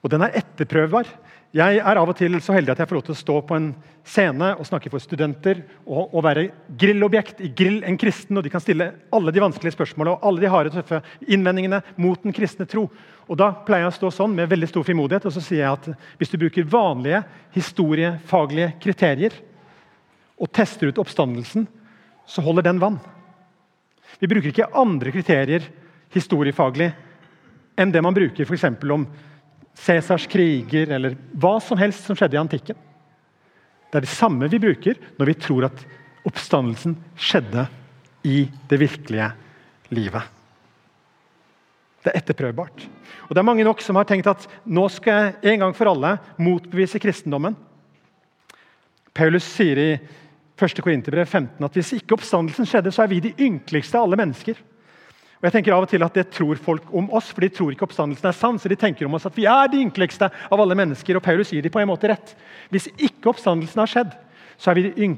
Og 0.04 0.12
den 0.12 0.24
er 0.26 0.36
etterprøvbar. 0.42 1.08
Jeg 1.54 1.78
er 1.78 1.98
av 2.00 2.10
og 2.10 2.16
til 2.18 2.34
så 2.42 2.56
heldig 2.56 2.72
at 2.72 2.80
jeg 2.82 2.88
får 2.90 2.96
lov 2.98 3.04
til 3.06 3.14
å 3.14 3.20
stå 3.20 3.34
på 3.46 3.56
en 3.56 3.68
scene 4.04 4.48
og 4.58 4.66
snakke 4.66 4.90
for 4.90 5.00
studenter 5.00 5.60
og, 5.86 6.10
og 6.10 6.24
være 6.26 6.48
grillobjekt 6.82 7.44
i 7.46 7.52
Grill 7.56 7.78
en 7.86 7.98
kristen, 8.00 8.36
og 8.36 8.42
de 8.42 8.50
kan 8.50 8.60
stille 8.60 8.88
alle 9.14 9.32
de 9.32 9.42
vanskelige 9.44 9.76
spørsmålene 9.76 10.16
og 10.16 10.26
alle 10.26 10.42
de 10.42 10.50
harde, 10.50 10.74
tøffe 10.74 10.98
innvendingene 11.30 11.78
mot 12.02 12.20
den 12.26 12.34
kristne 12.34 12.66
tro. 12.68 12.88
Og 13.30 13.38
Da 13.38 13.52
pleier 13.64 13.86
jeg 13.86 13.94
å 13.94 13.96
stå 14.00 14.12
sånn 14.18 14.34
med 14.34 14.50
veldig 14.50 14.72
stor 14.72 14.84
frimodighet 14.84 15.30
og 15.30 15.36
så 15.36 15.44
sier 15.46 15.62
jeg 15.62 15.78
at 15.78 16.18
hvis 16.18 16.34
du 16.34 16.40
bruker 16.42 16.68
vanlige 16.74 17.22
historiefaglige 17.54 18.74
kriterier 18.82 19.38
og 20.34 20.50
tester 20.50 20.90
ut 20.90 21.00
oppstandelsen, 21.00 21.70
så 22.26 22.42
holder 22.42 22.66
den 22.66 22.82
vann. 22.82 22.98
Vi 24.18 24.30
bruker 24.30 24.50
ikke 24.50 24.71
andre 24.76 25.12
kriterier 25.14 25.66
historiefaglig 26.14 26.90
enn 27.80 27.92
det 27.92 28.02
man 28.04 28.14
bruker 28.14 28.47
f.eks. 28.47 28.66
om 28.94 29.06
Cæsars 29.75 30.28
kriger 30.30 30.92
eller 30.94 31.16
hva 31.35 31.56
som 31.62 31.80
helst 31.80 32.06
som 32.06 32.16
skjedde 32.18 32.38
i 32.38 32.42
antikken. 32.42 32.78
Det 33.90 33.99
er 33.99 34.06
det 34.06 34.14
samme 34.14 34.49
vi 34.50 34.62
bruker 34.62 35.00
når 35.18 35.30
vi 35.30 35.38
tror 35.38 35.66
at 35.68 35.83
oppstandelsen 36.25 36.97
skjedde 37.18 37.66
i 38.25 38.47
det 38.71 38.78
virkelige 38.80 39.28
livet. 39.94 40.23
Det 42.04 42.12
er 42.12 42.21
etterprøvbart. 42.21 42.85
Og 43.28 43.33
det 43.33 43.40
er 43.40 43.49
mange 43.49 43.64
nok 43.66 43.80
som 43.83 43.97
har 43.97 44.06
tenkt 44.09 44.28
at 44.28 44.44
nå 44.64 44.87
skal 44.92 45.14
jeg 45.42 45.54
en 45.54 45.64
gang 45.64 45.76
for 45.76 45.90
alle 45.90 46.16
motbevise 46.38 47.00
kristendommen. 47.00 47.56
Paulus 49.14 49.47
sier 49.47 49.80
i 49.80 49.90
1. 50.54 50.82
Korinterbrev 50.82 51.26
15 51.26 51.66
at 51.66 51.76
hvis 51.76 51.96
ikke 51.96 52.14
oppstandelsen 52.14 52.68
skjedde, 52.68 52.92
så 52.94 53.04
er 53.04 53.11
vi 53.11 53.20
de 53.25 53.34
ynkeligste 53.42 53.99
av 53.99 54.06
alle 54.06 54.18
mennesker. 54.20 54.61
Og 55.44 55.49
jeg 55.49 55.56
tenker 55.58 55.75
av 55.76 55.84
og 55.84 55.90
til 55.90 56.04
at 56.06 56.14
Det 56.14 56.30
tror 56.32 56.56
folk 56.56 56.84
om 56.94 57.11
oss, 57.12 57.32
for 57.34 57.44
de 57.44 57.50
tror 57.52 57.73
ikke 57.75 57.84
oppstandelsen 57.84 58.30
er 58.30 58.32
sann. 58.32 58.58
så 58.58 58.68
de 58.68 58.76
tenker 58.76 59.04
om 59.04 59.14
oss 59.14 59.26
at 59.26 59.37
vi 59.37 59.44
er 59.44 59.68
de 59.68 59.82
ynkeligste 59.82 60.30
av 60.50 60.61
alle 60.61 60.75
mennesker. 60.75 61.16
og 61.16 61.23
Paulus 61.23 61.49
sier 61.49 61.62
de 61.62 61.68
på 61.68 61.80
en 61.80 61.88
måte 61.88 62.08
rett. 62.08 62.37
Hvis 62.70 62.88
ikke 62.96 63.28
oppstandelsen 63.28 63.78
har 63.78 63.87
skjedd, 63.87 64.14
så 64.56 64.70
er 64.70 64.75
vi 64.75 64.88
de 64.88 65.11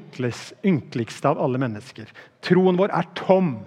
ynkeligste 0.64 1.28
av 1.28 1.38
alle 1.38 1.58
mennesker. 1.58 2.06
Troen 2.42 2.76
vår 2.76 2.90
er 2.90 3.06
tom. 3.14 3.66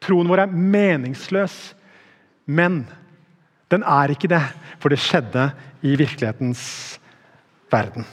Troen 0.00 0.28
vår 0.28 0.44
er 0.44 0.54
meningsløs. 0.54 1.74
Men 2.46 2.86
den 3.70 3.82
er 3.82 4.10
ikke 4.10 4.28
det, 4.28 4.42
for 4.78 4.90
det 4.90 5.00
skjedde 5.02 5.50
i 5.82 5.96
virkelighetens 5.96 6.98
verden. 7.72 8.04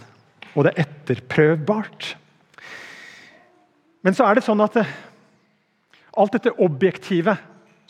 Og 0.56 0.66
det 0.66 0.74
er 0.74 0.88
etterprøvbart. 0.88 2.16
Men 4.08 4.16
så 4.16 4.24
er 4.24 4.38
det 4.38 4.46
sånn 4.46 4.64
at 4.64 4.78
eh, 4.80 4.92
alt 6.16 6.32
dette 6.38 6.54
objektivet 6.64 7.42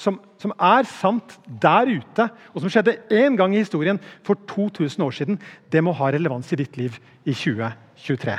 som, 0.01 0.15
som, 0.41 0.53
er 0.57 0.87
sant 0.89 1.35
der 1.61 1.91
ute, 1.91 2.25
og 2.53 2.63
som 2.63 2.71
skjedde 2.73 2.95
én 3.13 3.37
gang 3.37 3.53
i 3.53 3.61
historien 3.61 3.99
for 4.25 4.39
2000 4.49 5.05
år 5.05 5.13
siden, 5.13 5.37
det 5.69 5.83
må 5.85 5.93
ha 5.97 6.09
relevans 6.13 6.49
i 6.53 6.57
ditt 6.57 6.77
liv 6.77 6.97
i 7.21 7.35
2023. 7.37 8.33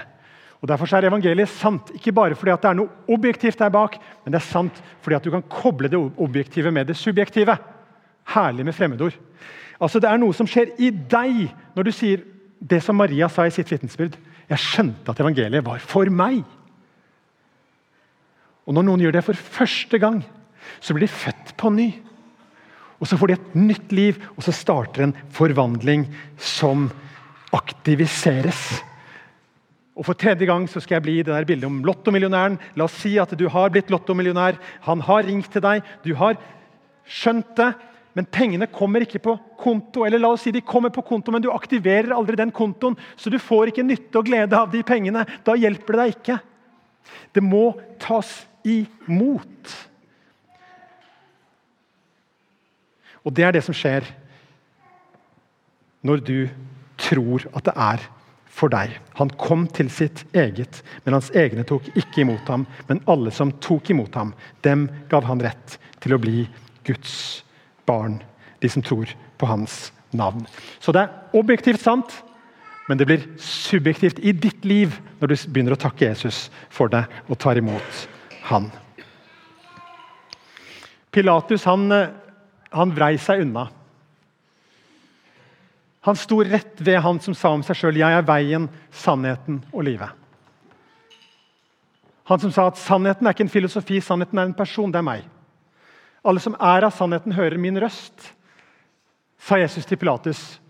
Og 0.59 0.67
Derfor 0.71 0.91
er 0.91 1.07
evangeliet 1.07 1.55
sant, 1.55 1.95
ikke 1.95 2.17
bare 2.19 2.35
fordi 2.35 2.57
det 2.59 2.71
er 2.73 2.79
noe 2.81 3.15
objektivt 3.15 3.63
der 3.63 3.71
bak, 3.71 3.95
men 4.25 4.35
det 4.35 4.41
er 4.41 4.49
sant 4.49 4.83
fordi 5.05 5.23
du 5.23 5.31
kan 5.37 5.47
koble 5.47 5.91
det 5.91 6.03
objektive 6.19 6.75
med 6.75 6.91
det 6.91 6.99
subjektive. 6.99 7.55
Herlig 8.35 8.67
med 8.67 8.75
fremmedord. 8.75 9.15
Altså 9.79 10.03
Det 10.03 10.11
er 10.11 10.19
noe 10.19 10.35
som 10.35 10.51
skjer 10.51 10.75
i 10.83 10.91
deg 10.91 11.45
når 11.79 11.87
du 11.87 11.95
sier 11.95 12.27
det 12.59 12.83
som 12.83 12.99
Maria 12.99 13.31
sa 13.31 13.47
i 13.47 13.55
sitt 13.55 13.71
vitnesbyrd. 13.71 14.19
Jeg 14.51 14.67
skjønte 14.67 15.15
at 15.15 15.21
evangeliet 15.23 15.63
var 15.63 15.79
for 15.79 16.11
meg. 16.11 16.43
Og 18.69 18.77
Når 18.77 18.85
noen 18.85 19.01
gjør 19.01 19.17
det 19.17 19.25
for 19.25 19.47
første 19.57 19.99
gang, 19.99 20.21
så 20.85 20.93
blir 20.93 21.07
de 21.07 21.13
født 21.13 21.55
på 21.57 21.73
ny. 21.73 21.89
Og 23.01 23.09
Så 23.09 23.17
får 23.17 23.31
de 23.31 23.39
et 23.39 23.55
nytt 23.57 23.93
liv, 23.93 24.19
og 24.37 24.45
så 24.45 24.53
starter 24.53 25.07
en 25.07 25.17
forvandling 25.33 26.05
som 26.37 26.91
aktiviseres. 27.55 28.83
Og 29.97 30.05
For 30.05 30.15
tredje 30.15 30.47
gang 30.47 30.69
så 30.69 30.83
skal 30.83 30.99
jeg 30.99 31.03
bli 31.03 31.17
det 31.23 31.33
der 31.33 31.47
bildet 31.49 31.67
om 31.67 31.81
lottomillionæren. 31.83 32.59
La 32.77 32.85
oss 32.85 32.99
si 33.01 33.17
at 33.19 33.33
du 33.39 33.49
har 33.49 33.71
blitt 33.71 33.91
lottomillionær. 33.91 34.59
Han 34.87 35.01
har 35.01 35.25
ringt 35.25 35.51
til 35.51 35.65
deg, 35.65 35.83
du 36.05 36.15
har 36.15 36.37
skjønt 37.09 37.57
det, 37.57 37.73
men 38.15 38.27
pengene 38.27 38.67
kommer 38.67 39.01
ikke 39.01 39.23
på 39.23 39.39
konto. 39.59 40.05
Eller 40.05 40.21
la 40.21 40.35
oss 40.35 40.45
si 40.45 40.53
de 40.53 40.61
kommer 40.61 40.91
på 40.91 41.03
konto, 41.03 41.33
men 41.33 41.43
du 41.43 41.51
aktiverer 41.51 42.13
aldri 42.15 42.37
den 42.37 42.53
kontoen, 42.53 42.99
så 43.17 43.31
du 43.31 43.39
får 43.39 43.73
ikke 43.73 43.87
nytte 43.87 44.21
og 44.21 44.29
glede 44.29 44.59
av 44.59 44.71
de 44.71 44.85
pengene. 44.87 45.25
Da 45.47 45.57
hjelper 45.57 45.97
det 45.97 46.05
deg 46.05 46.15
ikke. 46.19 46.39
Det 47.33 47.43
må 47.43 47.73
tas 48.03 48.48
imot. 48.69 49.75
Og 53.25 53.35
det 53.37 53.45
er 53.45 53.57
det 53.57 53.65
som 53.67 53.77
skjer 53.77 54.07
når 56.07 56.23
du 56.25 56.39
tror 56.99 57.45
at 57.57 57.67
det 57.67 57.75
er 57.75 58.07
for 58.59 58.73
deg. 58.73 58.95
Han 59.19 59.31
kom 59.39 59.67
til 59.75 59.91
sitt 59.93 60.25
eget, 60.37 60.81
men 61.05 61.17
hans 61.19 61.31
egne 61.37 61.67
tok 61.69 61.87
ikke 61.95 62.23
imot 62.25 62.49
ham. 62.51 62.67
Men 62.89 63.03
alle 63.11 63.33
som 63.35 63.53
tok 63.63 63.91
imot 63.93 64.17
ham, 64.19 64.33
dem 64.67 64.89
gav 65.11 65.27
han 65.29 65.43
rett 65.45 65.79
til 66.03 66.17
å 66.17 66.23
bli 66.23 66.47
Guds 66.89 67.45
barn. 67.87 68.21
De 68.63 68.71
som 68.73 68.83
tror 68.83 69.11
på 69.39 69.47
hans 69.47 69.93
navn. 70.17 70.47
Så 70.81 70.95
det 70.95 71.05
er 71.05 71.39
objektivt 71.39 71.85
sant, 71.85 72.23
men 72.89 72.99
det 72.99 73.07
blir 73.07 73.27
subjektivt 73.43 74.23
i 74.25 74.33
ditt 74.33 74.65
liv 74.65 74.97
når 75.21 75.31
du 75.31 75.37
begynner 75.53 75.77
å 75.77 75.83
takke 75.83 76.09
Jesus 76.09 76.47
for 76.73 76.91
det 76.91 77.05
og 77.29 77.37
tar 77.39 77.61
imot 77.61 78.09
han. 78.49 78.71
Pilatus 81.11 81.65
han, 81.65 81.89
han 82.71 82.95
vrei 82.95 83.17
seg 83.21 83.43
unna. 83.47 83.69
Han 86.09 86.17
sto 86.17 86.41
rett 86.45 86.81
ved 86.81 87.01
han 87.05 87.21
som 87.21 87.35
sa 87.37 87.51
om 87.53 87.63
seg 87.67 87.77
sjøl 87.77 87.99
'Jeg 88.01 88.19
er 88.19 88.25
veien, 88.25 88.69
sannheten 88.91 89.61
og 89.73 89.85
livet'. 89.85 90.15
Han 92.29 92.41
som 92.41 92.53
sa 92.53 92.67
at 92.69 92.77
sannheten 92.77 93.27
er 93.27 93.33
ikke 93.33 93.47
en 93.47 93.53
filosofi, 93.53 94.01
sannheten 94.01 94.39
er 94.39 94.49
en 94.49 94.55
person. 94.55 94.93
Det 94.93 94.99
er 95.01 95.07
meg. 95.07 95.25
Alle 96.25 96.41
som 96.41 96.57
er 96.61 96.85
av 96.85 96.93
sannheten, 96.93 97.33
hører 97.33 97.57
min 97.57 97.81
røst, 97.81 98.35
sa 99.39 99.57
Jesus 99.57 99.87
til 99.87 99.97
Pilatus. 99.97 100.61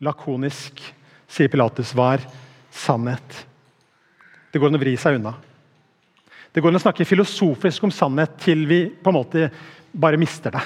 Lakonisk, 0.00 0.78
sier 1.26 1.48
Pilatus, 1.48 1.94
var 1.94 2.22
sannhet. 2.70 3.46
Det 4.52 4.60
går 4.60 4.70
an 4.70 4.78
å 4.78 4.82
vri 4.82 4.96
seg 4.96 5.18
unna. 5.18 5.34
Det 6.52 6.60
går 6.60 6.72
an 6.72 6.76
å 6.76 6.82
snakke 6.84 7.08
filosofisk 7.08 7.86
om 7.86 7.92
sannhet 7.94 8.34
til 8.44 8.66
vi 8.68 8.84
på 8.92 9.12
en 9.12 9.16
måte 9.16 9.46
bare 9.92 10.20
mister 10.20 10.52
det. 10.52 10.62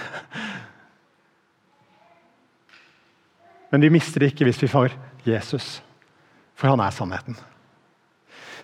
Men 3.71 3.83
vi 3.83 3.93
mister 3.95 4.23
det 4.23 4.33
ikke 4.33 4.47
hvis 4.49 4.63
vi 4.65 4.71
får 4.71 4.95
Jesus, 5.27 5.81
for 6.59 6.71
han 6.71 6.83
er 6.83 6.95
sannheten. 6.95 7.39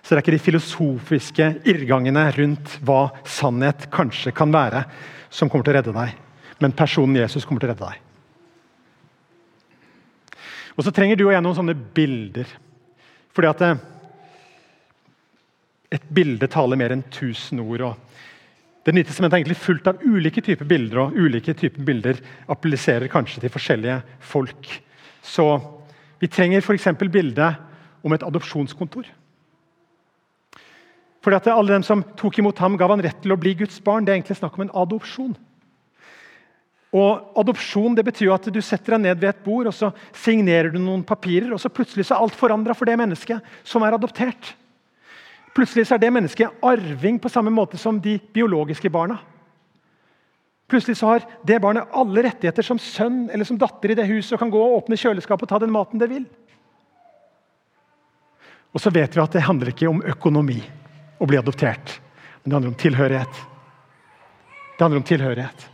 Så 0.03 0.11
det 0.11 0.17
er 0.17 0.23
ikke 0.25 0.35
de 0.35 0.45
filosofiske 0.45 1.49
irrgangene 1.71 2.25
rundt 2.35 2.77
hva 2.83 3.05
sannhet 3.23 3.87
kanskje 3.93 4.33
kan 4.35 4.51
være, 4.51 4.83
som 5.31 5.47
kommer 5.49 5.63
til 5.63 5.73
å 5.73 5.77
redde 5.79 5.95
deg, 5.95 6.17
men 6.59 6.75
personen 6.75 7.21
Jesus 7.21 7.47
kommer 7.47 7.63
til 7.63 7.71
å 7.71 7.73
redde 7.73 7.87
deg. 7.87 8.01
Og 10.75 10.83
så 10.83 10.91
trenger 10.91 11.15
du 11.19 11.27
og 11.27 11.33
jeg 11.33 11.43
noen 11.45 11.55
sånne 11.55 11.75
bilder. 11.95 12.49
Fordi 13.33 13.49
at 13.49 13.63
eh, 13.65 13.81
et 15.93 16.05
bilde 16.09 16.49
taler 16.49 16.79
mer 16.79 16.93
enn 16.95 17.05
tusen 17.13 17.61
ord. 17.61 17.81
og 17.81 18.83
Det 18.85 18.93
nye 18.95 19.05
testamentet 19.05 19.37
er 19.37 19.43
egentlig 19.43 19.61
fullt 19.61 19.89
av 19.91 20.01
ulike 20.01 20.41
typer 20.41 20.67
bilder, 20.67 21.05
og 21.05 21.17
ulike 21.17 21.53
typer 21.53 21.85
bilder 21.85 22.21
appelliserer 22.51 23.11
kanskje 23.11 23.43
til 23.43 23.53
forskjellige 23.53 23.99
folk. 24.19 24.71
Så 25.21 25.45
vi 26.19 26.27
trenger 26.31 26.63
f.eks. 26.63 26.89
bildet 26.99 27.61
om 28.03 28.13
et 28.15 28.25
adopsjonskontor. 28.25 29.07
Fordi 31.23 31.39
at 31.39 31.47
Alle 31.47 31.77
dem 31.77 31.85
som 31.87 32.03
tok 32.19 32.39
imot 32.39 32.59
ham, 32.59 32.75
gav 32.77 32.91
han 32.91 33.03
rett 33.03 33.21
til 33.23 33.31
å 33.31 33.39
bli 33.39 33.53
Guds 33.55 33.79
barn. 33.79 34.03
Det 34.03 34.11
er 34.11 34.19
egentlig 34.19 34.41
snakk 34.41 34.57
om 34.57 34.65
en 34.65 34.75
adopsjon. 34.75 35.37
Og 36.93 37.39
Adopsjon 37.39 37.95
det 37.97 38.03
betyr 38.05 38.27
jo 38.27 38.35
at 38.35 38.49
du 38.53 38.59
setter 38.61 38.95
deg 38.95 39.05
ned 39.05 39.21
ved 39.21 39.31
et 39.31 39.45
bord 39.45 39.65
og 39.65 39.73
så 39.73 39.89
signerer 40.13 40.69
du 40.69 40.77
noen 40.77 41.01
papirer, 41.07 41.49
og 41.55 41.61
så 41.61 41.71
plutselig 41.73 42.05
så 42.05 42.17
er 42.17 42.25
alt 42.25 42.35
forandra 42.37 42.75
for 42.77 42.85
det 42.85 42.99
mennesket 42.99 43.55
som 43.65 43.85
er 43.85 43.95
adoptert. 43.95 44.51
Plutselig 45.53 45.85
er 45.91 46.01
det 46.01 46.09
mennesket 46.13 46.63
arving 46.65 47.19
på 47.21 47.29
samme 47.29 47.53
måte 47.53 47.77
som 47.77 47.99
de 48.01 48.17
biologiske 48.33 48.89
barna. 48.89 49.19
Plutselig 50.69 50.97
har 51.05 51.25
det 51.45 51.59
barnet 51.61 51.91
alle 51.93 52.23
rettigheter 52.25 52.65
som 52.65 52.79
sønn 52.81 53.27
eller 53.29 53.45
som 53.45 53.59
datter 53.61 53.93
i 53.93 53.97
det 53.99 54.07
huset 54.09 54.33
og 54.33 54.41
kan 54.41 54.53
gå 54.53 54.61
og 54.61 54.79
åpne 54.79 54.97
kjøleskapet 54.97 55.45
og 55.45 55.51
ta 55.51 55.59
den 55.61 55.73
maten 55.73 56.01
det 56.01 56.09
vil. 56.09 56.23
Og 58.73 58.81
så 58.81 58.89
vet 58.89 59.13
vi 59.13 59.21
at 59.21 59.35
det 59.35 59.43
handler 59.45 59.69
ikke 59.69 59.91
om 59.91 60.01
økonomi 60.01 60.57
å 61.21 61.27
bli 61.29 61.37
adoptert, 61.37 61.99
men 62.41 62.49
det 62.49 62.57
handler 62.57 62.71
om 62.71 62.79
tilhørighet. 62.81 63.41
Det 64.73 64.81
handler 64.81 65.03
om 65.03 65.05
tilhørighet. 65.11 65.67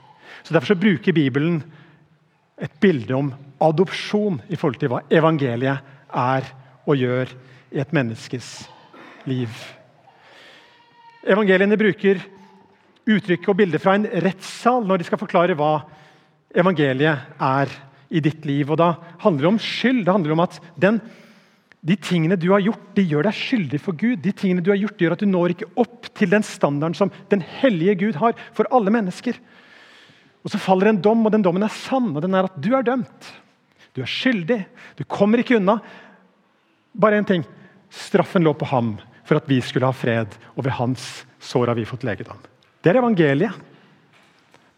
Så 0.44 0.54
Derfor 0.54 0.74
så 0.74 0.82
bruker 0.82 1.16
Bibelen 1.16 1.62
et 2.60 2.76
bilde 2.84 3.16
om 3.16 3.32
adopsjon 3.64 4.42
i 4.50 4.60
forhold 4.60 4.82
til 4.82 4.92
hva 4.92 5.00
evangeliet 5.08 5.88
er 6.12 6.52
og 6.84 7.00
gjør 7.00 7.32
i 7.72 7.80
et 7.80 7.96
menneskes 7.96 8.50
liv. 8.68 8.76
Evangeliene 11.30 11.78
bruker 11.80 12.22
uttrykk 13.10 13.50
og 13.52 13.58
bilder 13.60 13.82
fra 13.82 13.96
en 13.98 14.08
rettssal 14.24 14.86
når 14.88 15.02
de 15.02 15.08
skal 15.08 15.22
forklare 15.22 15.58
hva 15.58 15.80
evangeliet 16.56 17.42
er 17.42 17.72
i 18.10 18.22
ditt 18.24 18.46
liv. 18.48 18.70
Og 18.70 18.78
Da 18.80 18.94
handler 19.24 19.46
det 19.46 19.52
om 19.54 19.62
skyld. 19.62 20.04
Det 20.06 20.14
handler 20.14 20.36
om 20.36 20.44
at 20.46 20.60
den, 20.80 21.00
de 21.82 21.96
tingene 21.96 22.40
du 22.40 22.50
har 22.54 22.64
gjort, 22.64 22.88
de 22.96 23.06
gjør 23.08 23.30
deg 23.30 23.38
skyldig 23.38 23.82
for 23.84 23.98
Gud. 23.98 24.22
De 24.24 24.34
tingene 24.36 24.64
du 24.66 24.72
har 24.74 24.80
gjort, 24.82 25.00
gjør 25.00 25.16
at 25.16 25.24
du 25.24 25.30
når 25.30 25.56
ikke 25.56 25.72
opp 25.80 26.10
til 26.18 26.32
den 26.32 26.46
standarden 26.46 26.98
som 26.98 27.14
den 27.32 27.44
hellige 27.62 28.00
Gud 28.06 28.20
har 28.22 28.38
for 28.56 28.70
alle 28.72 28.94
mennesker. 28.94 29.38
Og 30.44 30.52
Så 30.54 30.62
faller 30.62 30.90
en 30.90 31.02
dom, 31.02 31.26
og 31.26 31.32
den 31.32 31.44
dommen 31.44 31.64
er 31.64 31.74
sann. 31.74 32.16
og 32.16 32.22
den 32.22 32.34
er 32.34 32.48
at 32.48 32.62
Du 32.62 32.74
er 32.76 32.84
dømt. 32.84 33.34
Du 33.94 34.02
er 34.02 34.08
skyldig. 34.08 34.66
Du 34.96 35.04
kommer 35.04 35.40
ikke 35.40 35.58
unna. 35.58 35.80
Bare 36.96 37.20
én 37.20 37.28
ting. 37.28 37.44
Straffen 37.90 38.44
lå 38.44 38.54
på 38.54 38.66
ham 38.66 39.00
for 39.30 39.38
at 39.38 39.50
vi 39.50 39.60
skulle 39.62 39.86
ha 39.86 39.94
fred, 39.94 40.34
og 40.58 40.66
ved 40.66 40.74
hans 40.80 41.04
sår 41.40 41.70
har 41.70 41.78
vi 41.78 41.86
fått 41.86 42.06
legedom. 42.08 42.40
Det 42.82 42.90
er 42.90 42.98
evangeliet. 42.98 43.66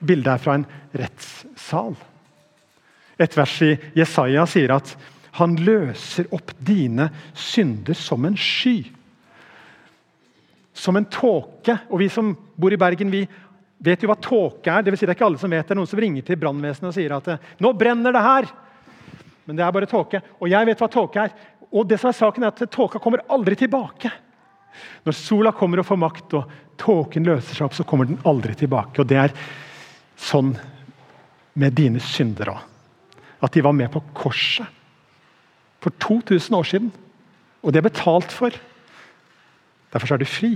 Bildet 0.01 0.33
er 0.33 0.41
fra 0.41 0.57
en 0.57 0.65
rettssal. 0.97 1.93
Et 3.21 3.37
vers 3.37 3.53
i 3.63 3.75
Jesaja 3.95 4.43
sier 4.49 4.73
at 4.75 4.91
han 5.37 5.53
løser 5.61 6.27
opp 6.35 6.51
dine 6.59 7.07
synder 7.37 7.95
som 7.95 8.25
en 8.27 8.35
sky. 8.35 8.81
Som 10.75 10.97
en 10.99 11.07
tåke. 11.07 11.77
Og 11.87 12.01
vi 12.01 12.09
som 12.11 12.33
bor 12.59 12.73
i 12.73 12.79
Bergen, 12.81 13.13
vi 13.13 13.21
vet 13.79 14.03
jo 14.03 14.09
hva 14.09 14.17
tåke 14.19 14.73
er. 14.73 14.83
Det, 14.83 14.91
vil 14.91 14.99
si 14.99 15.07
det 15.07 15.13
er 15.13 15.19
ikke 15.19 15.29
alle 15.29 15.39
som 15.39 15.53
vet 15.53 15.63
det. 15.63 15.75
er 15.75 15.79
Noen 15.79 15.91
som 15.93 16.01
ringer 16.01 16.25
til 16.27 16.41
brannvesenet 16.41 16.89
og 16.89 16.97
sier 16.97 17.15
at 17.15 17.61
nå 17.61 17.71
brenner 17.77 18.17
det 18.17 18.25
her. 18.25 18.49
Men 19.45 19.61
det 19.61 19.63
er 19.63 19.77
bare 19.77 19.89
tåke. 19.89 20.19
Og 20.41 20.51
jeg 20.51 20.67
vet 20.67 20.83
hva 20.83 20.91
tåke 20.91 21.23
er. 21.29 21.39
Og 21.71 21.87
det 21.87 22.01
som 22.01 22.11
er 22.11 22.17
saken 22.17 22.43
er 22.43 22.51
at 22.51 22.67
Tåka 22.73 22.99
kommer 22.99 23.23
aldri 23.31 23.55
tilbake. 23.55 24.11
Når 25.05 25.17
sola 25.17 25.51
kommer 25.55 25.81
og 25.81 25.87
får 25.87 25.99
makt, 25.99 26.35
og 26.37 26.77
tåken 26.81 27.27
løser 27.27 27.57
seg 27.57 27.67
opp, 27.67 27.77
så 27.77 27.85
kommer 27.87 28.09
den 28.09 28.21
aldri 28.27 28.55
tilbake. 28.57 29.01
Og 29.01 29.07
Det 29.07 29.17
er 29.17 29.35
sånn 30.17 30.55
med 31.53 31.75
dine 31.77 31.99
synder 31.99 32.53
òg. 32.53 32.67
At 33.41 33.53
de 33.53 33.63
var 33.65 33.73
med 33.73 33.89
på 33.91 34.03
korset 34.13 34.67
for 35.81 35.93
2000 35.97 36.55
år 36.55 36.67
siden. 36.69 36.91
Og 37.61 37.73
det 37.73 37.81
er 37.81 37.89
betalt 37.89 38.31
for. 38.33 38.53
Derfor 39.91 40.13
er 40.13 40.21
du 40.21 40.29
fri. 40.29 40.53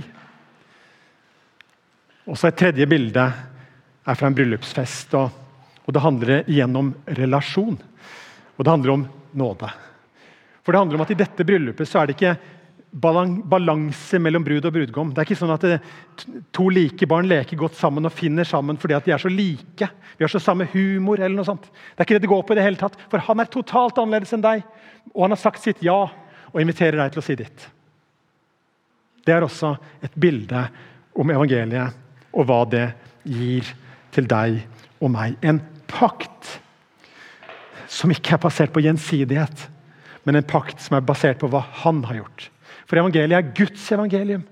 Og 2.26 2.38
så 2.38 2.48
Et 2.48 2.56
tredje 2.56 2.86
bilde 2.86 3.32
er 4.06 4.14
fra 4.14 4.26
en 4.26 4.34
bryllupsfest. 4.34 5.14
og, 5.14 5.30
og 5.86 5.94
Det 5.94 6.02
handler 6.02 6.48
igjen 6.48 6.76
om 6.76 6.94
relasjon. 7.06 7.78
Og 8.56 8.64
det 8.64 8.70
handler 8.70 8.92
om 8.92 9.08
nåde. 9.34 9.70
For 10.64 10.72
det 10.72 10.78
handler 10.78 10.98
om 10.98 11.04
at 11.04 11.10
I 11.10 11.20
dette 11.20 11.44
bryllupet 11.44 11.88
så 11.88 12.00
er 12.00 12.06
det 12.06 12.16
ikke 12.16 12.36
balanse 12.96 14.18
mellom 14.22 14.44
brud 14.44 14.64
og 14.64 14.72
brudgom. 14.72 15.12
Det 15.12 15.20
er 15.20 15.28
ikke 15.28 15.38
sånn 15.38 15.52
at 15.52 15.64
to 16.56 16.68
like 16.72 17.08
barn 17.08 17.28
leker 17.28 17.58
godt 17.60 17.76
sammen 17.76 18.08
og 18.08 18.14
finner 18.16 18.48
sammen 18.48 18.78
fordi 18.80 18.96
de 19.04 19.12
er 19.12 19.20
så 19.20 19.32
like. 19.32 19.88
Vi 20.16 20.24
har 20.24 20.32
så 20.32 20.40
samme 20.40 20.68
humor. 20.72 21.20
eller 21.20 21.36
noe 21.36 21.48
sånt. 21.48 21.68
Det 21.68 22.00
er 22.00 22.08
ikke 22.08 22.16
det 22.16 22.24
det 22.24 22.32
går 22.32 22.42
på. 22.42 22.54
i 22.54 22.56
det 22.56 22.64
hele 22.64 22.80
tatt. 22.80 22.96
For 23.10 23.18
han 23.18 23.40
er 23.40 23.52
totalt 23.52 23.98
annerledes 23.98 24.32
enn 24.32 24.44
deg, 24.44 24.64
og 25.14 25.26
han 25.26 25.36
har 25.36 25.42
sagt 25.42 25.62
sitt 25.62 25.82
ja 25.84 26.06
og 26.52 26.60
inviterer 26.60 26.96
deg 26.96 27.12
til 27.12 27.20
å 27.20 27.26
si 27.26 27.36
ditt. 27.36 27.68
Det 29.26 29.34
er 29.34 29.44
også 29.44 29.76
et 30.06 30.14
bilde 30.14 30.68
om 31.16 31.30
evangeliet 31.30 32.32
og 32.32 32.46
hva 32.48 32.62
det 32.70 32.86
gir 33.24 33.66
til 34.14 34.28
deg 34.30 34.62
og 35.02 35.10
meg. 35.12 35.36
En 35.42 35.60
pakt 35.90 36.60
som 37.92 38.10
ikke 38.10 38.36
er 38.36 38.42
basert 38.42 38.72
på 38.72 38.82
gjensidighet, 38.84 39.68
men 40.24 40.38
en 40.38 40.46
pakt 40.46 40.80
som 40.82 40.96
er 40.96 41.06
basert 41.06 41.40
på 41.42 41.50
hva 41.50 41.60
han 41.82 42.04
har 42.08 42.22
gjort. 42.22 42.50
For 42.86 43.00
evangeliet 43.00 43.36
er 43.36 43.54
Guds 43.56 43.86
evangelium. 43.92 44.44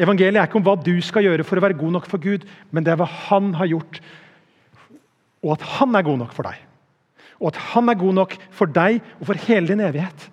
Evangeliet 0.00 0.40
er 0.40 0.48
ikke 0.48 0.60
om 0.60 0.66
hva 0.66 0.76
du 0.78 0.94
skal 1.04 1.26
gjøre 1.26 1.44
for 1.46 1.58
å 1.58 1.64
være 1.64 1.78
god 1.80 1.96
nok 1.96 2.08
for 2.08 2.22
Gud, 2.22 2.44
men 2.70 2.84
det 2.86 2.92
er 2.92 3.00
hva 3.00 3.08
han 3.28 3.54
har 3.58 3.70
gjort, 3.72 4.00
og 5.40 5.54
at 5.56 5.64
han 5.78 5.96
er 5.96 6.04
god 6.04 6.20
nok 6.20 6.34
for 6.36 6.46
deg. 6.46 6.60
Og 7.40 7.48
at 7.50 7.60
han 7.72 7.88
er 7.88 7.98
god 8.00 8.16
nok 8.18 8.36
for 8.52 8.70
deg 8.70 9.00
og 9.18 9.30
for 9.30 9.44
hele 9.48 9.72
din 9.72 9.80
evighet. 9.80 10.26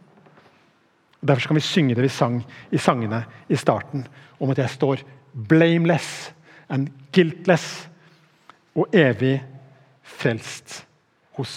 Og 1.22 1.30
Derfor 1.32 1.50
kan 1.50 1.60
vi 1.60 1.66
synge 1.66 1.96
det 1.96 2.04
vi 2.04 2.12
sang 2.12 2.42
i 2.72 2.82
sangene 2.82 3.24
i 3.50 3.60
starten, 3.60 4.06
om 4.40 4.52
at 4.52 4.60
jeg 4.62 4.76
står 4.76 5.04
blameless 5.48 6.34
and 6.70 6.92
guiltless 7.16 7.88
og 8.76 8.92
evig 8.94 9.40
frelst 10.04 10.84
hos 11.40 11.54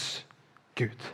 Gud. 0.79 1.11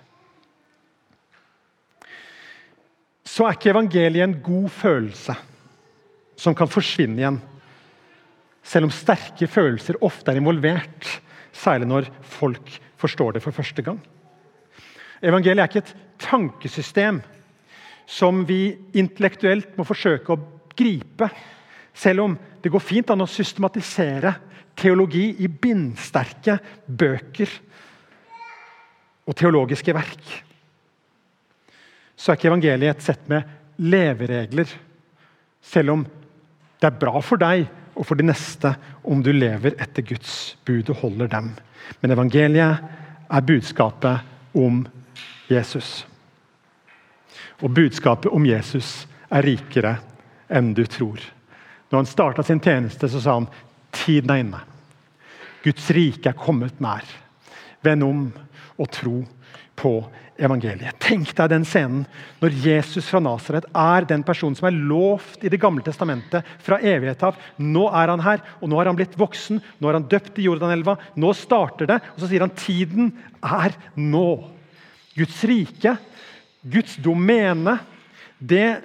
Så 3.36 3.44
er 3.44 3.52
ikke 3.52 3.74
evangeliet 3.74 4.24
en 4.24 4.38
god 4.40 4.70
følelse 4.72 5.34
som 6.40 6.54
kan 6.56 6.70
forsvinne 6.72 7.20
igjen. 7.20 7.38
Selv 8.64 8.88
om 8.88 8.94
sterke 8.94 9.48
følelser 9.48 9.98
ofte 10.04 10.32
er 10.32 10.40
involvert, 10.40 11.08
særlig 11.52 11.88
når 11.90 12.08
folk 12.24 12.72
forstår 12.96 13.36
det 13.36 13.42
for 13.44 13.52
første 13.52 13.84
gang. 13.84 14.00
Evangeliet 15.20 15.62
er 15.62 15.68
ikke 15.68 15.84
et 15.84 15.94
tankesystem 16.24 17.20
som 18.08 18.40
vi 18.48 18.76
intellektuelt 18.96 19.76
må 19.76 19.84
forsøke 19.84 20.32
å 20.32 20.40
gripe, 20.76 21.28
selv 21.92 22.24
om 22.24 22.38
det 22.62 22.72
går 22.72 22.84
fint 22.84 23.12
an 23.12 23.24
å 23.24 23.28
systematisere 23.28 24.32
teologi 24.76 25.28
i 25.44 25.48
bindsterke 25.48 26.56
bøker 26.88 27.52
og 29.26 29.36
teologiske 29.36 29.92
verk. 29.96 30.45
Så 32.16 32.32
er 32.32 32.38
ikke 32.38 32.50
evangeliet 32.50 32.96
et 32.96 33.04
sett 33.04 33.28
med 33.28 33.44
leveregler, 33.76 34.70
selv 35.60 35.92
om 35.92 36.04
det 36.80 36.88
er 36.88 37.00
bra 37.00 37.20
for 37.24 37.40
deg 37.40 37.66
og 37.96 38.04
for 38.06 38.18
de 38.18 38.26
neste 38.28 38.72
om 39.08 39.22
du 39.24 39.32
lever 39.32 39.76
etter 39.80 40.04
Guds 40.04 40.56
bud 40.66 40.92
og 40.92 41.00
holder 41.04 41.30
dem. 41.32 41.50
Men 42.00 42.12
evangeliet 42.12 42.84
er 43.26 43.46
budskapet 43.48 44.56
om 44.56 44.84
Jesus. 45.50 46.04
Og 47.62 47.72
budskapet 47.72 48.32
om 48.32 48.46
Jesus 48.46 49.06
er 49.32 49.46
rikere 49.46 49.96
enn 50.52 50.74
du 50.76 50.84
tror. 50.86 51.20
Når 51.90 52.02
han 52.02 52.10
starta 52.10 52.42
sin 52.42 52.60
tjeneste, 52.60 53.08
så 53.08 53.20
sa 53.22 53.38
han 53.38 53.48
tiden 53.94 54.32
er 54.32 54.42
inne. 54.42 54.60
Guds 55.64 55.88
rike 55.94 56.30
er 56.30 56.38
kommet 56.38 56.80
nær. 56.82 57.06
Vend 57.82 58.04
om 58.06 58.26
og 58.76 58.90
tro 58.92 59.22
på 59.76 59.92
evangeliet. 60.38 60.96
Tenk 61.02 61.32
deg 61.36 61.52
den 61.52 61.64
scenen 61.66 62.04
når 62.40 62.56
Jesus 62.64 63.08
fra 63.08 63.20
Nasaret 63.22 63.66
er 63.70 64.06
den 64.08 64.24
personen 64.26 64.56
som 64.58 64.68
er 64.68 64.76
lovt 64.76 65.44
i 65.44 65.52
Det 65.52 65.60
gamle 65.62 65.84
testamentet 65.84 66.46
fra 66.64 66.78
evighet 66.80 67.22
av. 67.26 67.38
Nå 67.62 67.86
er 67.88 68.12
han 68.12 68.24
her, 68.24 68.42
og 68.60 68.70
nå 68.70 68.80
har 68.80 68.90
han 68.90 68.98
blitt 68.98 69.16
voksen, 69.18 69.60
nå 69.80 69.88
er 69.88 69.98
han 70.00 70.08
døpt 70.10 70.40
i 70.40 70.48
Jordanelva. 70.48 70.96
Nå 71.16 71.32
starter 71.36 71.90
det, 71.90 72.00
og 72.14 72.22
så 72.22 72.30
sier 72.30 72.44
han 72.44 72.54
tiden 72.56 73.14
er 73.40 73.76
nå. 73.96 74.28
Guds 75.16 75.40
rike, 75.48 75.96
Guds 76.60 76.98
domene, 77.00 77.78
det 78.38 78.82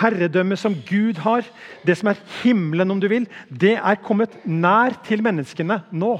herredømmet 0.00 0.58
som 0.58 0.74
Gud 0.86 1.20
har, 1.22 1.46
det 1.86 1.96
som 1.98 2.10
er 2.10 2.20
himmelen, 2.40 2.90
om 2.90 3.00
du 3.02 3.08
vil, 3.10 3.26
det 3.48 3.76
er 3.78 4.02
kommet 4.02 4.34
nær 4.46 4.98
til 5.06 5.22
menneskene 5.22 5.82
nå. 5.90 6.14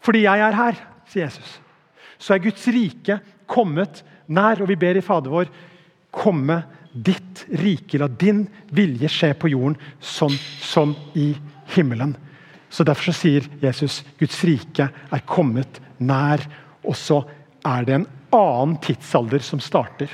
Fordi 0.00 0.24
jeg 0.24 0.46
er 0.46 0.56
her, 0.56 0.86
sier 1.10 1.28
Jesus. 1.28 1.58
Så 2.20 2.36
er 2.36 2.44
Guds 2.44 2.66
rike 2.68 3.18
kommet 3.50 4.02
nær, 4.30 4.60
og 4.60 4.68
vi 4.70 4.78
ber 4.78 5.00
i 5.00 5.04
Fader 5.04 5.32
vår 5.32 5.50
komme 6.14 6.60
ditt 6.92 7.44
rike. 7.60 7.98
La 7.98 8.08
din 8.08 8.44
vilje 8.74 9.10
skje 9.10 9.32
på 9.38 9.50
jorden 9.52 9.78
sånn 10.02 10.36
som 10.62 10.94
i 11.18 11.32
himmelen. 11.74 12.16
Så 12.70 12.84
Derfor 12.86 13.10
så 13.10 13.16
sier 13.16 13.46
Jesus 13.62 14.02
Guds 14.18 14.38
rike 14.46 14.90
er 14.90 15.26
kommet 15.26 15.80
nær. 15.98 16.42
Og 16.86 16.96
så 16.96 17.22
er 17.66 17.86
det 17.86 17.96
en 17.98 18.10
annen 18.34 18.76
tidsalder 18.82 19.42
som 19.44 19.62
starter. 19.62 20.10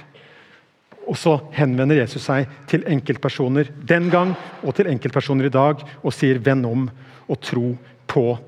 Og 1.06 1.18
så 1.20 1.36
henvender 1.54 2.00
Jesus 2.00 2.24
seg 2.26 2.48
til 2.70 2.86
enkeltpersoner 2.90 3.68
den 3.86 4.08
gang 4.10 4.32
og 4.64 4.74
til 4.76 4.88
enkeltpersoner 4.90 5.46
i 5.46 5.54
dag 5.54 5.84
og 6.02 6.14
sier 6.14 6.40
'venn 6.42 6.64
om 6.66 6.88
og 7.28 7.40
tro 7.40 7.76
på 8.06 8.38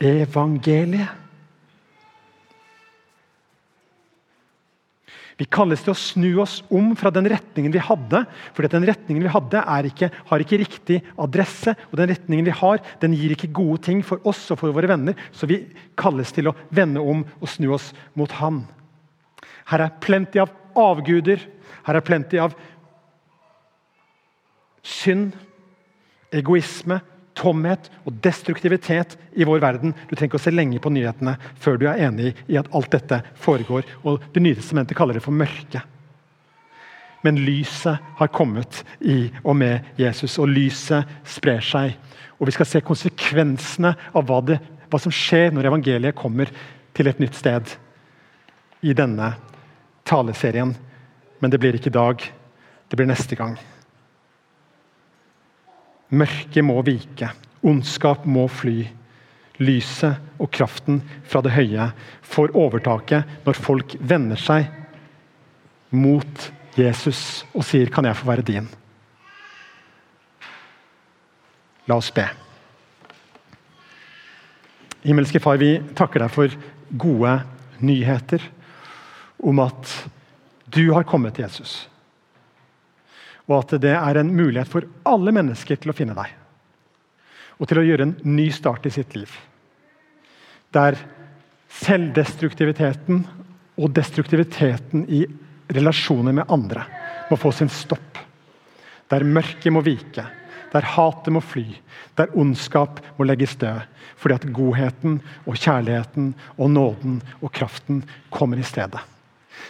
evangeliet'. 0.00 1.25
Vi 5.36 5.44
kalles 5.52 5.82
til 5.84 5.92
å 5.92 5.98
snu 6.00 6.28
oss 6.40 6.62
om 6.72 6.94
fra 6.96 7.10
den 7.12 7.28
retningen 7.28 7.72
vi 7.72 7.82
hadde. 7.82 8.24
for 8.54 8.64
den 8.64 8.86
retningen 8.88 9.22
vi 9.22 9.32
hadde 9.32 9.62
ikke, 9.84 10.10
har 10.10 10.40
ikke 10.40 10.58
riktig 10.58 11.02
adresse. 11.18 11.74
og 11.92 11.98
Den 11.98 12.08
retningen 12.08 12.44
vi 12.44 12.50
har, 12.50 12.80
den 13.00 13.12
gir 13.12 13.32
ikke 13.32 13.52
gode 13.52 13.82
ting 13.82 14.02
for 14.02 14.18
oss 14.24 14.50
og 14.50 14.58
for 14.58 14.72
våre 14.72 14.88
venner. 14.88 15.14
Så 15.32 15.46
vi 15.46 15.66
kalles 15.94 16.32
til 16.32 16.48
å 16.48 16.56
vende 16.70 17.00
om 17.00 17.26
og 17.40 17.48
snu 17.48 17.72
oss 17.74 17.92
mot 18.14 18.32
Han. 18.40 18.64
Her 19.66 19.80
er 19.80 20.00
plenty 20.00 20.40
av 20.40 20.50
avguder. 20.74 21.40
Her 21.84 21.96
er 21.96 22.06
plenty 22.06 22.38
av 22.40 22.54
synd, 24.86 25.34
egoisme, 26.32 27.00
tomhet 27.36 27.90
og 28.04 28.16
destruktivitet 28.24 29.16
i 29.36 29.46
vår 29.46 29.60
verden. 29.62 29.94
Du 30.08 30.14
trenger 30.14 30.32
ikke 30.32 30.40
å 30.40 30.46
se 30.46 30.54
lenge 30.54 30.80
på 30.82 30.92
nyhetene 30.92 31.36
før 31.62 31.78
du 31.80 31.86
er 31.90 32.00
enig 32.08 32.32
i 32.48 32.58
at 32.60 32.70
alt 32.74 32.90
dette 32.94 33.20
foregår. 33.42 33.84
og 34.04 34.24
Det 34.32 34.42
nye 34.42 34.56
testamentet 34.58 34.96
kaller 34.96 35.18
det 35.18 35.24
for 35.24 35.36
mørke. 35.36 35.82
Men 37.26 37.40
lyset 37.42 37.98
har 38.18 38.32
kommet 38.32 38.82
i 39.00 39.30
og 39.42 39.56
med 39.58 39.98
Jesus, 39.98 40.38
og 40.38 40.50
lyset 40.52 41.08
sprer 41.26 41.64
seg. 41.64 41.96
Og 42.38 42.46
Vi 42.46 42.54
skal 42.54 42.68
se 42.70 42.84
konsekvensene 42.84 43.94
av 44.14 44.26
hva, 44.28 44.40
det, 44.44 44.60
hva 44.90 45.00
som 45.00 45.12
skjer 45.12 45.50
når 45.52 45.70
evangeliet 45.72 46.18
kommer 46.18 46.52
til 46.94 47.10
et 47.10 47.20
nytt 47.20 47.34
sted 47.34 47.76
i 48.86 48.94
denne 48.94 49.32
taleserien. 50.06 50.76
Men 51.40 51.50
det 51.50 51.60
blir 51.60 51.76
ikke 51.76 51.90
i 51.90 51.98
dag. 51.98 52.22
Det 52.86 52.96
blir 52.96 53.08
neste 53.10 53.36
gang. 53.36 53.56
Mørket 56.10 56.64
må 56.64 56.78
vike. 56.86 57.30
Ondskap 57.66 58.26
må 58.26 58.46
fly. 58.52 58.86
Lyset 59.58 60.20
og 60.38 60.50
kraften 60.52 61.00
fra 61.24 61.40
det 61.42 61.54
høye 61.56 61.88
får 62.28 62.52
overtaket 62.54 63.38
når 63.46 63.56
folk 63.56 63.96
vender 64.00 64.36
seg 64.36 64.68
mot 65.96 66.50
Jesus 66.76 67.44
og 67.54 67.64
sier 67.64 67.88
'Kan 67.88 68.04
jeg 68.04 68.16
få 68.16 68.26
være 68.26 68.42
din?' 68.42 68.68
La 71.88 71.96
oss 71.96 72.10
be. 72.10 72.26
Himmelske 75.04 75.40
Far, 75.40 75.56
vi 75.56 75.78
takker 75.94 76.18
deg 76.18 76.30
for 76.30 76.50
gode 76.98 77.42
nyheter 77.78 78.42
om 79.38 79.58
at 79.62 80.08
du 80.66 80.92
har 80.92 81.06
kommet, 81.06 81.38
Jesus. 81.38 81.88
Og 83.46 83.58
at 83.60 83.76
det 83.82 83.94
er 83.94 84.18
en 84.18 84.32
mulighet 84.34 84.70
for 84.70 84.86
alle 85.06 85.34
mennesker 85.34 85.78
til 85.78 85.92
å 85.92 85.96
finne 85.96 86.16
deg. 86.16 86.32
Og 87.56 87.70
til 87.70 87.80
å 87.80 87.86
gjøre 87.86 88.08
en 88.08 88.16
ny 88.26 88.48
start 88.52 88.88
i 88.88 88.92
sitt 88.92 89.14
liv. 89.16 89.30
Der 90.74 90.98
selvdestruktiviteten 91.72 93.22
og 93.76 93.92
destruktiviteten 93.96 95.04
i 95.12 95.24
relasjoner 95.72 96.34
med 96.36 96.52
andre 96.52 96.84
må 97.30 97.38
få 97.40 97.52
sin 97.54 97.70
stopp. 97.72 98.18
Der 99.10 99.24
mørket 99.26 99.72
må 99.72 99.82
vike, 99.86 100.24
der 100.72 100.88
hatet 100.96 101.32
må 101.34 101.42
fly, 101.44 101.66
der 102.18 102.32
ondskap 102.38 103.00
må 103.18 103.26
legges 103.28 103.56
død. 103.60 103.84
Fordi 104.16 104.34
at 104.38 104.48
godheten 104.56 105.18
og 105.44 105.58
kjærligheten 105.60 106.32
og 106.56 106.70
nåden 106.72 107.20
og 107.42 107.52
kraften 107.54 108.00
kommer 108.32 108.58
i 108.58 108.66
stedet. 108.66 109.02